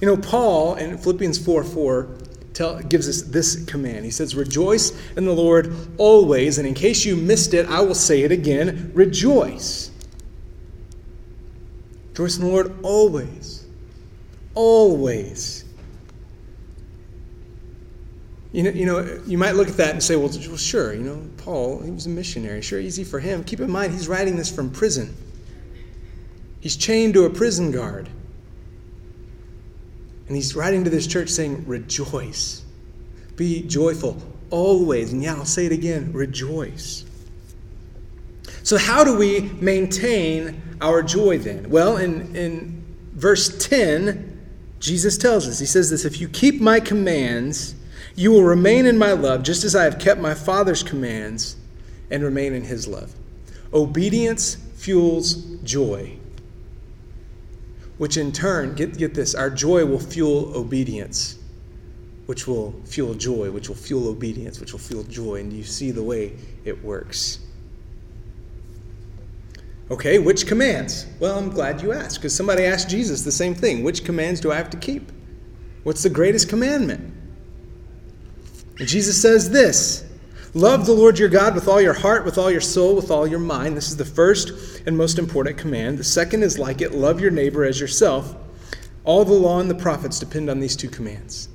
You 0.00 0.06
know, 0.06 0.16
Paul 0.16 0.76
in 0.76 0.96
Philippians 0.96 1.44
4 1.44 1.62
4 1.62 2.08
tell, 2.54 2.78
gives 2.80 3.06
us 3.06 3.20
this 3.20 3.62
command. 3.66 4.06
He 4.06 4.10
says, 4.10 4.34
Rejoice 4.34 4.98
in 5.18 5.26
the 5.26 5.34
Lord 5.34 5.74
always. 5.98 6.56
And 6.56 6.66
in 6.66 6.72
case 6.72 7.04
you 7.04 7.16
missed 7.16 7.52
it, 7.52 7.66
I 7.66 7.82
will 7.82 7.94
say 7.94 8.22
it 8.22 8.32
again 8.32 8.92
rejoice. 8.94 9.90
Rejoice 12.12 12.38
in 12.38 12.44
the 12.44 12.50
Lord 12.50 12.74
always. 12.82 13.59
Always. 14.54 15.64
You 18.52 18.64
know, 18.64 18.70
you 18.70 18.86
know, 18.86 19.20
you 19.26 19.38
might 19.38 19.54
look 19.54 19.68
at 19.68 19.76
that 19.76 19.90
and 19.90 20.02
say, 20.02 20.16
well, 20.16 20.28
well, 20.28 20.56
sure, 20.56 20.92
you 20.92 21.02
know, 21.02 21.22
Paul, 21.36 21.82
he 21.82 21.90
was 21.90 22.06
a 22.06 22.08
missionary. 22.08 22.62
Sure, 22.62 22.80
easy 22.80 23.04
for 23.04 23.20
him. 23.20 23.44
Keep 23.44 23.60
in 23.60 23.70
mind, 23.70 23.92
he's 23.92 24.08
writing 24.08 24.36
this 24.36 24.52
from 24.52 24.70
prison. 24.70 25.14
He's 26.60 26.76
chained 26.76 27.14
to 27.14 27.24
a 27.24 27.30
prison 27.30 27.70
guard. 27.70 28.08
And 30.26 30.36
he's 30.36 30.56
writing 30.56 30.84
to 30.84 30.90
this 30.90 31.06
church 31.06 31.28
saying, 31.28 31.64
Rejoice. 31.66 32.62
Be 33.36 33.62
joyful 33.62 34.20
always. 34.50 35.12
And 35.12 35.22
yeah, 35.22 35.34
I'll 35.34 35.44
say 35.44 35.66
it 35.66 35.72
again 35.72 36.12
rejoice. 36.12 37.04
So, 38.62 38.76
how 38.76 39.04
do 39.04 39.16
we 39.16 39.40
maintain 39.60 40.60
our 40.80 41.02
joy 41.02 41.38
then? 41.38 41.70
Well, 41.70 41.96
in, 41.96 42.36
in 42.36 42.84
verse 43.12 43.66
10, 43.66 44.29
Jesus 44.80 45.16
tells 45.16 45.46
us, 45.46 45.58
He 45.58 45.66
says 45.66 45.90
this 45.90 46.04
If 46.04 46.20
you 46.20 46.28
keep 46.28 46.60
my 46.60 46.80
commands, 46.80 47.74
you 48.16 48.32
will 48.32 48.44
remain 48.44 48.86
in 48.86 48.98
my 48.98 49.12
love, 49.12 49.42
just 49.42 49.62
as 49.64 49.76
I 49.76 49.84
have 49.84 49.98
kept 49.98 50.20
my 50.20 50.34
Father's 50.34 50.82
commands 50.82 51.56
and 52.10 52.24
remain 52.24 52.54
in 52.54 52.64
his 52.64 52.88
love. 52.88 53.14
Obedience 53.72 54.56
fuels 54.74 55.34
joy 55.62 56.18
which 58.00 58.16
in 58.16 58.32
turn, 58.32 58.74
get, 58.76 58.96
get 58.96 59.12
this, 59.12 59.34
our 59.34 59.50
joy 59.50 59.84
will 59.84 59.98
fuel 59.98 60.56
obedience, 60.56 61.38
which 62.24 62.46
will 62.46 62.72
fuel 62.86 63.12
joy, 63.12 63.50
which 63.50 63.68
will 63.68 63.76
fuel 63.76 64.08
obedience, 64.08 64.58
which 64.58 64.72
will 64.72 64.80
fuel 64.80 65.02
joy. 65.02 65.34
And 65.40 65.52
you 65.52 65.62
see 65.62 65.90
the 65.90 66.02
way 66.02 66.32
it 66.64 66.82
works. 66.82 67.40
Okay, 69.90 70.18
which 70.20 70.46
commands? 70.46 71.06
Well, 71.18 71.36
I'm 71.36 71.50
glad 71.50 71.82
you 71.82 71.92
asked 71.92 72.16
because 72.16 72.34
somebody 72.34 72.64
asked 72.64 72.88
Jesus 72.88 73.22
the 73.22 73.32
same 73.32 73.54
thing. 73.54 73.82
Which 73.82 74.04
commands 74.04 74.40
do 74.40 74.52
I 74.52 74.56
have 74.56 74.70
to 74.70 74.76
keep? 74.76 75.10
What's 75.82 76.02
the 76.02 76.10
greatest 76.10 76.48
commandment? 76.48 77.12
And 78.78 78.86
Jesus 78.86 79.20
says 79.20 79.50
this 79.50 80.06
Love 80.54 80.86
the 80.86 80.92
Lord 80.92 81.18
your 81.18 81.28
God 81.28 81.54
with 81.54 81.68
all 81.68 81.80
your 81.80 81.92
heart, 81.92 82.24
with 82.24 82.38
all 82.38 82.50
your 82.50 82.60
soul, 82.60 82.94
with 82.94 83.10
all 83.10 83.26
your 83.26 83.38
mind. 83.38 83.76
This 83.76 83.88
is 83.88 83.96
the 83.96 84.04
first 84.04 84.82
and 84.86 84.96
most 84.96 85.18
important 85.18 85.58
command. 85.58 85.98
The 85.98 86.04
second 86.04 86.42
is 86.42 86.58
like 86.58 86.80
it 86.80 86.92
love 86.92 87.20
your 87.20 87.30
neighbor 87.30 87.64
as 87.64 87.80
yourself. 87.80 88.36
All 89.04 89.24
the 89.24 89.32
law 89.32 89.60
and 89.60 89.70
the 89.70 89.74
prophets 89.74 90.18
depend 90.18 90.50
on 90.50 90.60
these 90.60 90.76
two 90.76 90.88
commands. 90.88 91.48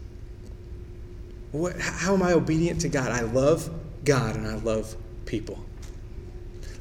What, 1.52 1.80
how 1.80 2.14
am 2.14 2.24
I 2.24 2.34
obedient 2.34 2.82
to 2.82 2.90
God? 2.90 3.12
I 3.12 3.22
love 3.22 3.70
God 4.04 4.36
and 4.36 4.48
I 4.48 4.56
love 4.56 4.96
people. 5.26 5.64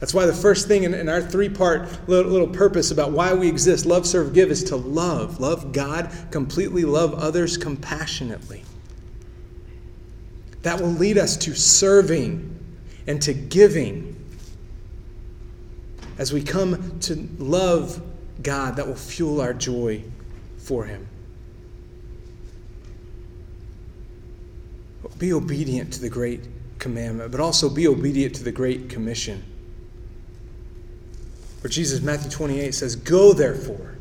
That's 0.00 0.12
why 0.12 0.26
the 0.26 0.34
first 0.34 0.68
thing 0.68 0.82
in, 0.82 0.92
in 0.94 1.08
our 1.08 1.22
three 1.22 1.48
part 1.48 2.08
little, 2.08 2.30
little, 2.30 2.48
purpose 2.48 2.90
about 2.90 3.12
why 3.12 3.32
we 3.32 3.48
exist 3.48 3.86
love, 3.86 4.06
serve, 4.06 4.34
give 4.34 4.50
is 4.50 4.64
to 4.64 4.76
love. 4.76 5.40
Love 5.40 5.72
God 5.72 6.10
completely, 6.30 6.84
love 6.84 7.14
others 7.14 7.56
compassionately 7.56 8.64
that 10.64 10.80
will 10.80 10.88
lead 10.88 11.18
us 11.18 11.36
to 11.36 11.54
serving 11.54 12.50
and 13.06 13.20
to 13.22 13.34
giving. 13.34 14.10
As 16.16 16.32
we 16.32 16.42
come 16.42 16.98
to 17.00 17.28
love 17.38 18.02
God, 18.42 18.76
that 18.76 18.86
will 18.86 18.96
fuel 18.96 19.40
our 19.42 19.52
joy 19.52 20.02
for 20.56 20.86
Him. 20.86 21.06
Be 25.18 25.34
obedient 25.34 25.92
to 25.92 26.00
the 26.00 26.08
great 26.08 26.40
commandment, 26.78 27.30
but 27.30 27.40
also 27.40 27.68
be 27.68 27.86
obedient 27.86 28.34
to 28.36 28.42
the 28.42 28.52
great 28.52 28.88
commission. 28.88 29.44
Where 31.64 31.70
Jesus, 31.70 32.00
Matthew 32.02 32.30
28 32.30 32.74
says, 32.74 32.94
Go 32.94 33.32
therefore 33.32 33.94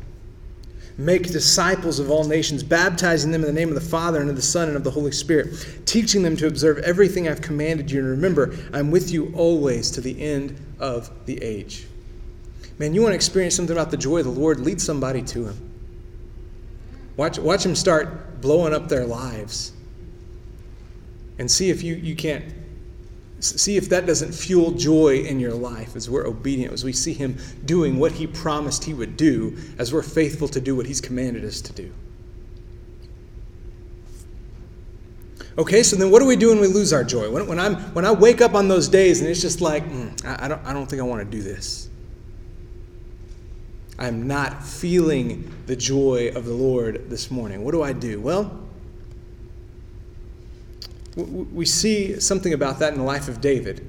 Make 0.96 1.32
disciples 1.32 1.98
of 1.98 2.08
all 2.08 2.24
nations, 2.24 2.62
baptizing 2.62 3.32
them 3.32 3.40
in 3.40 3.48
the 3.48 3.52
name 3.52 3.68
of 3.68 3.74
the 3.74 3.80
Father 3.80 4.20
and 4.20 4.30
of 4.30 4.36
the 4.36 4.42
Son 4.42 4.68
and 4.68 4.76
of 4.76 4.84
the 4.84 4.92
Holy 4.92 5.10
Spirit, 5.10 5.86
teaching 5.86 6.22
them 6.22 6.36
to 6.36 6.46
observe 6.46 6.78
everything 6.78 7.28
I've 7.28 7.40
commanded 7.40 7.90
you. 7.90 7.98
And 7.98 8.08
remember, 8.08 8.54
I'm 8.72 8.92
with 8.92 9.10
you 9.10 9.32
always 9.34 9.90
to 9.92 10.00
the 10.00 10.20
end 10.22 10.56
of 10.78 11.10
the 11.26 11.42
age. 11.42 11.86
Man, 12.78 12.94
you 12.94 13.02
want 13.02 13.10
to 13.10 13.16
experience 13.16 13.56
something 13.56 13.76
about 13.76 13.90
the 13.90 13.96
joy 13.96 14.18
of 14.18 14.26
the 14.26 14.30
Lord? 14.30 14.60
Lead 14.60 14.80
somebody 14.80 15.22
to 15.22 15.46
Him. 15.46 15.70
Watch, 17.16 17.38
watch 17.40 17.64
them 17.64 17.74
start 17.74 18.40
blowing 18.40 18.72
up 18.72 18.88
their 18.88 19.04
lives. 19.04 19.72
And 21.40 21.50
see 21.50 21.70
if 21.70 21.82
you, 21.82 21.96
you 21.96 22.14
can't 22.14 22.44
See 23.40 23.76
if 23.76 23.88
that 23.90 24.06
doesn't 24.06 24.32
fuel 24.32 24.70
joy 24.72 25.18
in 25.18 25.38
your 25.38 25.52
life 25.52 25.96
as 25.96 26.08
we're 26.08 26.26
obedient, 26.26 26.72
as 26.72 26.82
we 26.82 26.92
see 26.92 27.12
Him 27.12 27.36
doing 27.64 27.98
what 27.98 28.12
He 28.12 28.26
promised 28.26 28.84
He 28.84 28.94
would 28.94 29.16
do, 29.16 29.56
as 29.78 29.92
we're 29.92 30.02
faithful 30.02 30.48
to 30.48 30.60
do 30.60 30.74
what 30.74 30.86
He's 30.86 31.00
commanded 31.00 31.44
us 31.44 31.60
to 31.60 31.72
do. 31.72 31.92
Okay, 35.56 35.82
so 35.84 35.94
then 35.94 36.10
what 36.10 36.18
do 36.18 36.26
we 36.26 36.36
do 36.36 36.48
when 36.48 36.60
we 36.60 36.66
lose 36.66 36.92
our 36.92 37.04
joy? 37.04 37.30
When, 37.30 37.46
when, 37.46 37.60
I'm, 37.60 37.76
when 37.94 38.04
I 38.04 38.10
wake 38.10 38.40
up 38.40 38.54
on 38.54 38.66
those 38.66 38.88
days 38.88 39.20
and 39.20 39.30
it's 39.30 39.40
just 39.40 39.60
like, 39.60 39.88
mm, 39.88 40.24
I, 40.24 40.46
I, 40.46 40.48
don't, 40.48 40.64
I 40.64 40.72
don't 40.72 40.86
think 40.86 41.00
I 41.00 41.04
want 41.04 41.20
to 41.20 41.36
do 41.36 41.42
this. 41.42 41.88
I'm 43.98 44.26
not 44.26 44.64
feeling 44.64 45.52
the 45.66 45.76
joy 45.76 46.32
of 46.34 46.44
the 46.44 46.52
Lord 46.52 47.08
this 47.08 47.30
morning. 47.30 47.62
What 47.62 47.70
do 47.70 47.82
I 47.82 47.92
do? 47.92 48.20
Well, 48.20 48.63
we 51.16 51.64
see 51.64 52.18
something 52.20 52.52
about 52.52 52.78
that 52.80 52.92
in 52.92 52.98
the 52.98 53.04
life 53.04 53.28
of 53.28 53.40
David, 53.40 53.86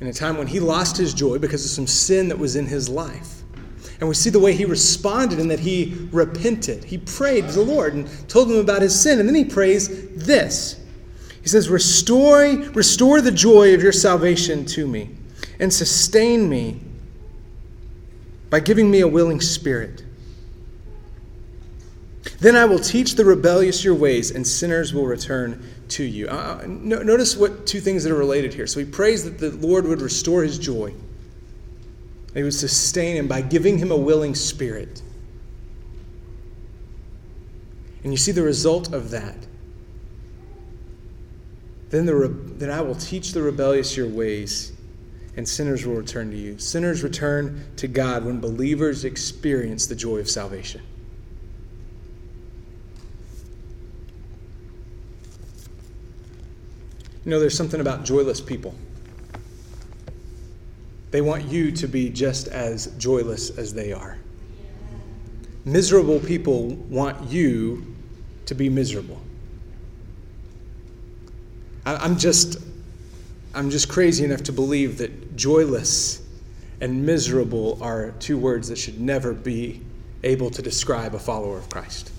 in 0.00 0.06
a 0.08 0.12
time 0.12 0.36
when 0.36 0.48
he 0.48 0.60
lost 0.60 0.96
his 0.96 1.14
joy 1.14 1.38
because 1.38 1.64
of 1.64 1.70
some 1.70 1.86
sin 1.86 2.28
that 2.28 2.38
was 2.38 2.56
in 2.56 2.66
his 2.66 2.88
life. 2.88 3.42
And 4.00 4.08
we 4.08 4.16
see 4.16 4.30
the 4.30 4.40
way 4.40 4.52
he 4.52 4.64
responded 4.64 5.38
in 5.38 5.46
that 5.48 5.60
he 5.60 6.08
repented. 6.10 6.82
He 6.82 6.98
prayed 6.98 7.46
to 7.46 7.52
the 7.52 7.62
Lord 7.62 7.94
and 7.94 8.28
told 8.28 8.50
him 8.50 8.58
about 8.58 8.82
his 8.82 9.00
sin. 9.00 9.20
And 9.20 9.28
then 9.28 9.36
he 9.36 9.44
prays 9.44 10.08
this 10.16 10.80
He 11.40 11.48
says, 11.48 11.68
Restore, 11.68 12.42
restore 12.74 13.20
the 13.20 13.30
joy 13.30 13.74
of 13.74 13.82
your 13.82 13.92
salvation 13.92 14.64
to 14.66 14.88
me, 14.88 15.10
and 15.60 15.72
sustain 15.72 16.48
me 16.48 16.80
by 18.50 18.58
giving 18.58 18.90
me 18.90 19.00
a 19.00 19.08
willing 19.08 19.40
spirit. 19.40 20.04
Then 22.40 22.56
I 22.56 22.64
will 22.64 22.80
teach 22.80 23.14
the 23.14 23.24
rebellious 23.24 23.84
your 23.84 23.94
ways, 23.94 24.32
and 24.32 24.44
sinners 24.44 24.92
will 24.92 25.06
return 25.06 25.64
to 25.92 26.04
you. 26.04 26.28
Uh, 26.28 26.64
no, 26.66 27.02
notice 27.02 27.36
what 27.36 27.66
two 27.66 27.80
things 27.80 28.04
that 28.04 28.12
are 28.12 28.16
related 28.16 28.54
here. 28.54 28.66
So 28.66 28.80
he 28.80 28.86
prays 28.86 29.24
that 29.24 29.38
the 29.38 29.50
Lord 29.50 29.86
would 29.86 30.00
restore 30.00 30.42
his 30.42 30.58
joy. 30.58 30.94
He 32.34 32.42
would 32.42 32.54
sustain 32.54 33.16
him 33.16 33.28
by 33.28 33.42
giving 33.42 33.78
him 33.78 33.90
a 33.90 33.96
willing 33.96 34.34
spirit. 34.34 35.02
And 38.04 38.12
you 38.12 38.16
see 38.16 38.32
the 38.32 38.42
result 38.42 38.92
of 38.92 39.10
that. 39.10 39.36
Then, 41.90 42.06
the, 42.06 42.34
then 42.56 42.70
I 42.70 42.80
will 42.80 42.94
teach 42.94 43.32
the 43.32 43.42
rebellious 43.42 43.96
your 43.96 44.08
ways, 44.08 44.72
and 45.36 45.46
sinners 45.46 45.84
will 45.84 45.94
return 45.94 46.30
to 46.30 46.36
you. 46.36 46.58
Sinners 46.58 47.02
return 47.02 47.66
to 47.76 47.86
God 47.86 48.24
when 48.24 48.40
believers 48.40 49.04
experience 49.04 49.86
the 49.86 49.94
joy 49.94 50.18
of 50.18 50.28
salvation. 50.28 50.80
You 57.24 57.30
know, 57.30 57.38
there's 57.38 57.56
something 57.56 57.80
about 57.80 58.04
joyless 58.04 58.40
people. 58.40 58.74
They 61.12 61.20
want 61.20 61.44
you 61.44 61.70
to 61.72 61.86
be 61.86 62.08
just 62.10 62.48
as 62.48 62.86
joyless 62.98 63.50
as 63.58 63.74
they 63.74 63.92
are. 63.92 64.18
Miserable 65.64 66.18
people 66.18 66.68
want 66.88 67.30
you 67.30 67.94
to 68.46 68.54
be 68.54 68.68
miserable. 68.68 69.20
I'm 71.84 72.16
just, 72.16 72.58
I'm 73.54 73.70
just 73.70 73.88
crazy 73.88 74.24
enough 74.24 74.42
to 74.44 74.52
believe 74.52 74.98
that 74.98 75.36
joyless 75.36 76.22
and 76.80 77.04
miserable 77.04 77.78
are 77.80 78.12
two 78.18 78.38
words 78.38 78.68
that 78.68 78.78
should 78.78 79.00
never 79.00 79.32
be 79.32 79.80
able 80.24 80.50
to 80.50 80.62
describe 80.62 81.14
a 81.14 81.18
follower 81.18 81.58
of 81.58 81.68
Christ. 81.68 82.10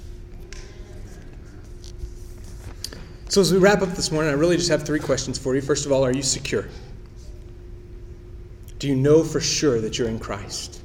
So, 3.34 3.42
as 3.42 3.52
we 3.52 3.58
wrap 3.58 3.82
up 3.82 3.90
this 3.90 4.12
morning, 4.12 4.30
I 4.30 4.36
really 4.36 4.58
just 4.58 4.70
have 4.70 4.84
three 4.84 5.00
questions 5.00 5.40
for 5.40 5.56
you. 5.56 5.62
First 5.62 5.88
of 5.88 5.92
all, 5.92 6.06
are 6.06 6.12
you 6.12 6.22
secure? 6.22 6.68
Do 8.78 8.88
you 8.88 8.96
know 8.96 9.24
for 9.24 9.42
sure 9.42 9.82
that 9.82 9.98
you're 9.98 10.08
in 10.08 10.20
Christ? 10.20 10.84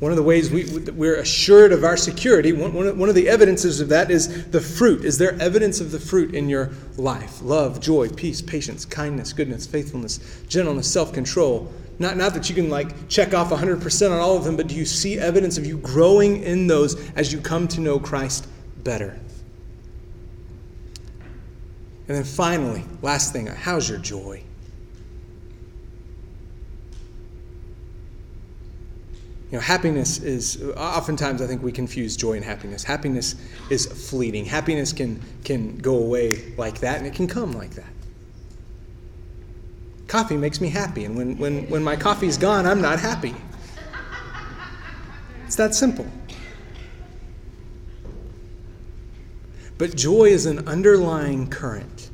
One 0.00 0.12
of 0.12 0.16
the 0.16 0.22
ways 0.22 0.50
we, 0.50 0.66
we're 0.90 1.20
assured 1.20 1.72
of 1.72 1.84
our 1.84 1.96
security, 1.96 2.52
one, 2.52 3.08
of 3.08 3.14
the 3.14 3.30
evidences 3.30 3.80
of 3.80 3.88
that 3.88 4.10
is 4.10 4.50
the 4.50 4.60
fruit. 4.60 5.06
Is 5.06 5.16
there 5.16 5.40
evidence 5.40 5.80
of 5.80 5.90
the 5.90 5.98
fruit 5.98 6.34
in 6.34 6.50
your 6.50 6.68
life? 6.98 7.40
Love, 7.40 7.80
joy, 7.80 8.10
peace, 8.10 8.42
patience, 8.42 8.84
kindness, 8.84 9.32
goodness, 9.32 9.66
faithfulness, 9.66 10.20
gentleness, 10.50 10.92
self 10.92 11.14
control. 11.14 11.72
Not, 11.98 12.18
not 12.18 12.34
that 12.34 12.50
you 12.50 12.54
can 12.54 12.68
like 12.68 13.08
check 13.08 13.32
off 13.32 13.48
100% 13.48 14.10
on 14.10 14.18
all 14.18 14.36
of 14.36 14.44
them, 14.44 14.54
but 14.54 14.66
do 14.66 14.74
you 14.74 14.84
see 14.84 15.18
evidence 15.18 15.56
of 15.56 15.64
you 15.64 15.78
growing 15.78 16.42
in 16.42 16.66
those 16.66 17.10
as 17.12 17.32
you 17.32 17.40
come 17.40 17.66
to 17.68 17.80
know 17.80 17.98
Christ 17.98 18.46
better? 18.84 19.18
And 22.08 22.16
then 22.16 22.24
finally, 22.24 22.84
last 23.02 23.32
thing, 23.32 23.46
how's 23.46 23.88
your 23.88 23.98
joy? 23.98 24.42
You 29.50 29.56
know, 29.56 29.60
happiness 29.60 30.18
is 30.18 30.62
oftentimes 30.76 31.40
I 31.40 31.46
think 31.46 31.62
we 31.62 31.72
confuse 31.72 32.16
joy 32.16 32.34
and 32.34 32.44
happiness. 32.44 32.84
Happiness 32.84 33.34
is 33.70 33.86
fleeting. 33.86 34.44
Happiness 34.44 34.92
can 34.92 35.22
can 35.42 35.78
go 35.78 35.96
away 35.96 36.52
like 36.58 36.80
that, 36.80 36.98
and 36.98 37.06
it 37.06 37.14
can 37.14 37.26
come 37.26 37.52
like 37.52 37.70
that. 37.70 37.88
Coffee 40.06 40.36
makes 40.36 40.60
me 40.60 40.68
happy, 40.68 41.04
and 41.06 41.16
when 41.16 41.38
when 41.38 41.68
when 41.70 41.82
my 41.82 41.96
coffee's 41.96 42.36
gone, 42.36 42.66
I'm 42.66 42.82
not 42.82 43.00
happy. 43.00 43.34
It's 45.46 45.56
that 45.56 45.74
simple. 45.74 46.06
But 49.78 49.94
joy 49.94 50.24
is 50.24 50.44
an 50.44 50.66
underlying 50.68 51.48
current 51.48 52.10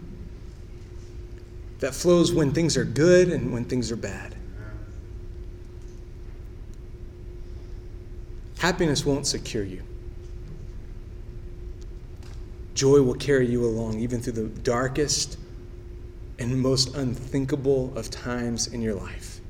that 1.81 1.95
flows 1.95 2.33
when 2.33 2.53
things 2.53 2.77
are 2.77 2.85
good 2.85 3.29
and 3.29 3.53
when 3.53 3.65
things 3.65 3.91
are 3.91 3.97
bad. 3.97 4.35
Happiness 8.59 9.05
won't 9.05 9.27
secure 9.27 9.65
you. 9.65 9.83
Joy 12.75 13.03
will 13.03 13.15
carry 13.15 13.47
you 13.47 13.65
along 13.65 14.01
even 14.01 14.21
through 14.21 14.33
the 14.35 14.49
darkest 14.61 15.39
and 16.39 16.61
most 16.61 16.95
unthinkable 16.97 17.97
of 17.97 18.11
times 18.11 18.67
in 18.67 18.83
your 18.83 18.95
life. 18.95 19.41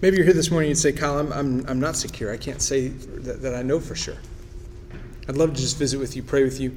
Maybe 0.00 0.16
you're 0.16 0.24
here 0.26 0.34
this 0.34 0.50
morning 0.50 0.70
and 0.70 0.76
you'd 0.76 0.82
say, 0.82 0.92
Kyle, 0.92 1.18
I'm, 1.18 1.32
I'm, 1.32 1.66
I'm 1.66 1.80
not 1.80 1.96
secure. 1.96 2.32
I 2.32 2.36
can't 2.36 2.62
say 2.62 2.88
that, 2.88 3.42
that 3.42 3.54
I 3.54 3.62
know 3.62 3.80
for 3.80 3.96
sure. 3.96 4.18
I'd 5.28 5.36
love 5.36 5.52
to 5.54 5.60
just 5.60 5.76
visit 5.76 5.98
with 6.00 6.16
you, 6.16 6.22
pray 6.22 6.42
with 6.42 6.58
you, 6.58 6.74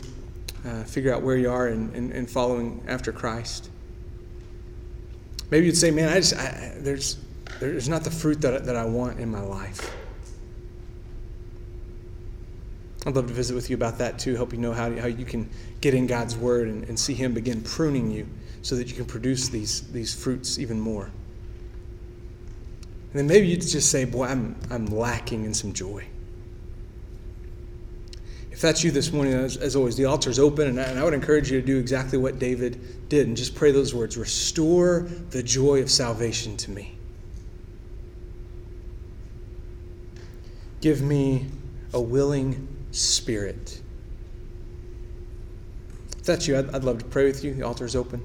uh, 0.66 0.84
figure 0.84 1.14
out 1.14 1.22
where 1.22 1.38
you 1.38 1.50
are 1.50 1.68
and, 1.68 1.96
in, 1.96 2.12
in, 2.12 2.28
following 2.28 2.84
after 2.86 3.14
Christ. 3.14 3.70
Maybe 5.50 5.68
you'd 5.68 5.78
say, 5.78 5.90
man, 5.90 6.10
I 6.10 6.16
just, 6.16 6.36
I, 6.36 6.74
there's, 6.78 7.18
there's 7.62 7.88
not 7.88 8.04
the 8.04 8.12
fruit 8.12 8.42
that, 8.42 8.66
that 8.66 8.76
I 8.76 8.84
want 8.84 9.22
in 9.22 9.32
my 9.32 9.40
life. 9.40 9.96
I'd 13.06 13.16
love 13.16 13.28
to 13.28 13.34
visit 13.34 13.56
with 13.56 13.70
you 13.70 13.76
about 13.76 13.98
that 14.00 14.20
too, 14.20 14.36
help 14.36 14.52
you 14.52 14.60
know 14.60 14.74
how, 14.74 14.92
how 14.98 15.08
you 15.08 15.26
can 15.26 15.50
get 15.80 15.94
in 15.94 16.06
God's 16.06 16.36
Word 16.36 16.68
and, 16.68 16.84
and 16.84 17.00
see 17.00 17.14
Him 17.14 17.34
begin 17.34 17.62
pruning 17.62 18.12
you 18.12 18.28
so 18.62 18.76
that 18.76 18.90
you 18.90 18.96
can 18.96 19.06
produce 19.06 19.48
these, 19.48 19.90
these 19.92 20.14
fruits 20.14 20.60
even 20.60 20.80
more. 20.80 21.06
And 23.12 23.20
then 23.20 23.28
maybe 23.28 23.48
you'd 23.48 23.62
just 23.62 23.90
say, 23.90 24.06
Boy, 24.06 24.26
I'm, 24.26 24.56
I'm 24.70 24.86
lacking 24.86 25.46
in 25.46 25.54
some 25.54 25.74
joy. 25.74 26.06
If 28.62 28.64
that's 28.66 28.84
you 28.84 28.92
this 28.92 29.12
morning, 29.12 29.34
as, 29.34 29.58
as 29.58 29.76
always, 29.76 29.96
the 29.96 30.06
altar 30.06 30.30
is 30.30 30.38
open, 30.38 30.68
and 30.68 30.80
I, 30.80 30.84
and 30.84 31.00
I 31.00 31.04
would 31.04 31.16
encourage 31.16 31.50
you 31.50 31.60
to 31.60 31.66
do 31.66 31.80
exactly 31.80 32.20
what 32.20 32.38
David 32.38 33.10
did 33.10 33.26
and 33.26 33.36
just 33.36 33.56
pray 33.56 33.72
those 33.72 33.96
words 33.96 34.18
Restore 34.18 35.08
the 35.32 35.42
joy 35.42 35.82
of 35.82 35.90
salvation 35.90 36.58
to 36.58 36.70
me. 36.70 36.96
Give 40.80 41.02
me 41.02 41.48
a 41.92 42.00
willing 42.00 42.68
spirit. 42.92 43.82
If 46.20 46.26
that's 46.26 46.48
you, 46.48 46.56
I'd, 46.60 46.70
I'd 46.76 46.84
love 46.84 47.00
to 47.00 47.06
pray 47.06 47.26
with 47.26 47.44
you. 47.44 47.56
The 47.56 47.64
altar 47.64 47.86
is 47.86 47.96
open. 47.96 48.22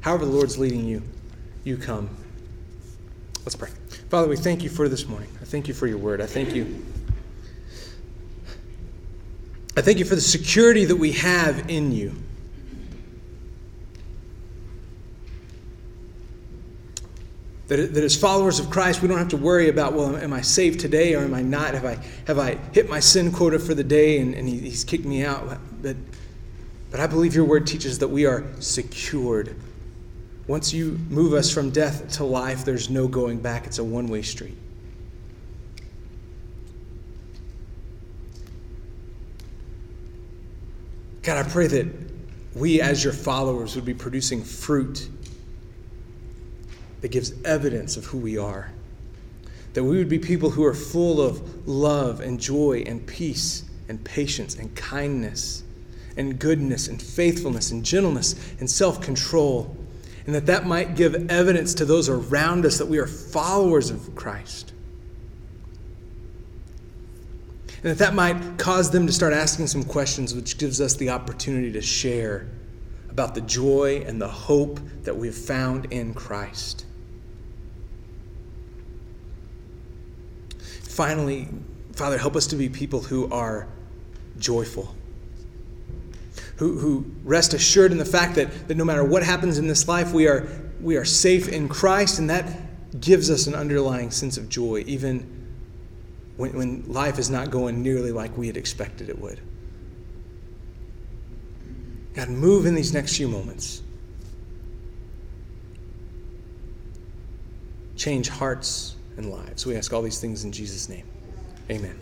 However, 0.00 0.24
the 0.24 0.32
Lord's 0.32 0.56
leading 0.56 0.86
you, 0.86 1.02
you 1.64 1.76
come. 1.76 2.08
Let's 3.40 3.56
pray. 3.56 3.68
Father, 4.08 4.26
we 4.26 4.38
thank 4.38 4.62
you 4.62 4.70
for 4.70 4.88
this 4.88 5.06
morning. 5.06 5.28
I 5.42 5.44
thank 5.44 5.68
you 5.68 5.74
for 5.74 5.86
your 5.86 5.98
word. 5.98 6.22
I 6.22 6.26
thank 6.26 6.54
you. 6.54 6.82
I 9.76 9.82
thank 9.82 9.98
you 9.98 10.06
for 10.06 10.14
the 10.14 10.22
security 10.22 10.86
that 10.86 10.96
we 10.96 11.12
have 11.12 11.68
in 11.68 11.92
you. 11.92 12.14
That, 17.68 17.92
that 17.94 18.04
as 18.04 18.16
followers 18.16 18.58
of 18.58 18.70
Christ, 18.70 19.02
we 19.02 19.08
don't 19.08 19.18
have 19.18 19.28
to 19.28 19.36
worry 19.36 19.68
about, 19.68 19.92
well, 19.92 20.16
am 20.16 20.32
I 20.32 20.40
saved 20.40 20.80
today 20.80 21.14
or 21.14 21.24
am 21.24 21.34
I 21.34 21.42
not? 21.42 21.74
Have 21.74 21.84
I, 21.84 21.98
have 22.26 22.38
I 22.38 22.54
hit 22.72 22.88
my 22.88 23.00
sin 23.00 23.32
quota 23.32 23.58
for 23.58 23.74
the 23.74 23.84
day 23.84 24.20
and, 24.20 24.34
and 24.34 24.48
he, 24.48 24.60
he's 24.60 24.84
kicked 24.84 25.04
me 25.04 25.24
out? 25.24 25.58
But, 25.82 25.96
but 26.90 27.00
I 27.00 27.06
believe 27.06 27.34
your 27.34 27.44
word 27.44 27.66
teaches 27.66 27.98
that 27.98 28.08
we 28.08 28.24
are 28.24 28.44
secured. 28.60 29.56
Once 30.46 30.72
you 30.72 30.92
move 31.10 31.34
us 31.34 31.52
from 31.52 31.70
death 31.70 32.10
to 32.12 32.24
life, 32.24 32.64
there's 32.64 32.88
no 32.88 33.08
going 33.08 33.40
back. 33.40 33.66
It's 33.66 33.78
a 33.78 33.84
one 33.84 34.06
way 34.06 34.22
street. 34.22 34.56
God, 41.26 41.44
I 41.44 41.48
pray 41.48 41.66
that 41.66 41.88
we, 42.54 42.80
as 42.80 43.02
your 43.02 43.12
followers, 43.12 43.74
would 43.74 43.84
be 43.84 43.94
producing 43.94 44.44
fruit 44.44 45.08
that 47.00 47.08
gives 47.08 47.32
evidence 47.44 47.96
of 47.96 48.04
who 48.04 48.18
we 48.18 48.38
are. 48.38 48.70
That 49.74 49.82
we 49.82 49.98
would 49.98 50.08
be 50.08 50.20
people 50.20 50.50
who 50.50 50.64
are 50.64 50.72
full 50.72 51.20
of 51.20 51.66
love 51.66 52.20
and 52.20 52.38
joy 52.38 52.84
and 52.86 53.04
peace 53.04 53.64
and 53.88 54.04
patience 54.04 54.54
and 54.54 54.72
kindness 54.76 55.64
and 56.16 56.38
goodness 56.38 56.86
and 56.86 57.02
faithfulness 57.02 57.72
and 57.72 57.84
gentleness 57.84 58.36
and 58.60 58.70
self 58.70 59.00
control. 59.00 59.76
And 60.26 60.34
that 60.36 60.46
that 60.46 60.64
might 60.64 60.94
give 60.94 61.28
evidence 61.28 61.74
to 61.74 61.84
those 61.84 62.08
around 62.08 62.64
us 62.64 62.78
that 62.78 62.86
we 62.86 62.98
are 62.98 63.06
followers 63.08 63.90
of 63.90 64.14
Christ. 64.14 64.74
And 67.82 67.92
that 67.92 67.98
that 67.98 68.14
might 68.14 68.58
cause 68.58 68.90
them 68.90 69.06
to 69.06 69.12
start 69.12 69.32
asking 69.32 69.66
some 69.66 69.84
questions, 69.84 70.34
which 70.34 70.58
gives 70.58 70.80
us 70.80 70.94
the 70.94 71.10
opportunity 71.10 71.70
to 71.72 71.82
share 71.82 72.48
about 73.10 73.34
the 73.34 73.40
joy 73.42 74.02
and 74.06 74.20
the 74.20 74.28
hope 74.28 74.80
that 75.02 75.16
we 75.16 75.26
have 75.26 75.36
found 75.36 75.86
in 75.92 76.14
Christ. 76.14 76.84
Finally, 80.82 81.48
Father, 81.92 82.18
help 82.18 82.36
us 82.36 82.46
to 82.48 82.56
be 82.56 82.68
people 82.68 83.00
who 83.00 83.30
are 83.30 83.68
joyful, 84.38 84.94
who, 86.56 86.78
who 86.78 87.06
rest 87.24 87.54
assured 87.54 87.92
in 87.92 87.98
the 87.98 88.04
fact 88.04 88.34
that, 88.34 88.68
that 88.68 88.76
no 88.76 88.84
matter 88.84 89.04
what 89.04 89.22
happens 89.22 89.58
in 89.58 89.66
this 89.66 89.88
life, 89.88 90.12
we 90.12 90.26
are, 90.26 90.46
we 90.80 90.96
are 90.96 91.04
safe 91.04 91.48
in 91.48 91.68
Christ, 91.68 92.18
and 92.18 92.28
that 92.30 92.46
gives 93.00 93.30
us 93.30 93.46
an 93.46 93.54
underlying 93.54 94.10
sense 94.10 94.36
of 94.38 94.48
joy, 94.48 94.84
even 94.86 95.35
when, 96.36 96.52
when 96.56 96.84
life 96.92 97.18
is 97.18 97.30
not 97.30 97.50
going 97.50 97.82
nearly 97.82 98.12
like 98.12 98.36
we 98.36 98.46
had 98.46 98.56
expected 98.56 99.08
it 99.08 99.18
would. 99.18 99.40
God, 102.14 102.28
move 102.28 102.66
in 102.66 102.74
these 102.74 102.94
next 102.94 103.16
few 103.16 103.28
moments. 103.28 103.82
Change 107.96 108.28
hearts 108.28 108.96
and 109.16 109.30
lives. 109.30 109.66
We 109.66 109.76
ask 109.76 109.92
all 109.92 110.02
these 110.02 110.20
things 110.20 110.44
in 110.44 110.52
Jesus' 110.52 110.88
name. 110.88 111.06
Amen. 111.70 112.00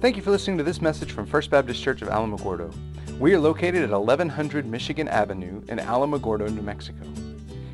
Thank 0.00 0.16
you 0.16 0.22
for 0.22 0.30
listening 0.30 0.58
to 0.58 0.64
this 0.64 0.82
message 0.82 1.12
from 1.12 1.26
First 1.26 1.50
Baptist 1.50 1.82
Church 1.82 2.02
of 2.02 2.08
Alamogordo. 2.08 2.74
We 3.18 3.34
are 3.34 3.38
located 3.38 3.82
at 3.82 3.90
1100 3.90 4.66
Michigan 4.66 5.08
Avenue 5.08 5.62
in 5.68 5.78
Alamogordo, 5.78 6.52
New 6.52 6.62
Mexico. 6.62 7.06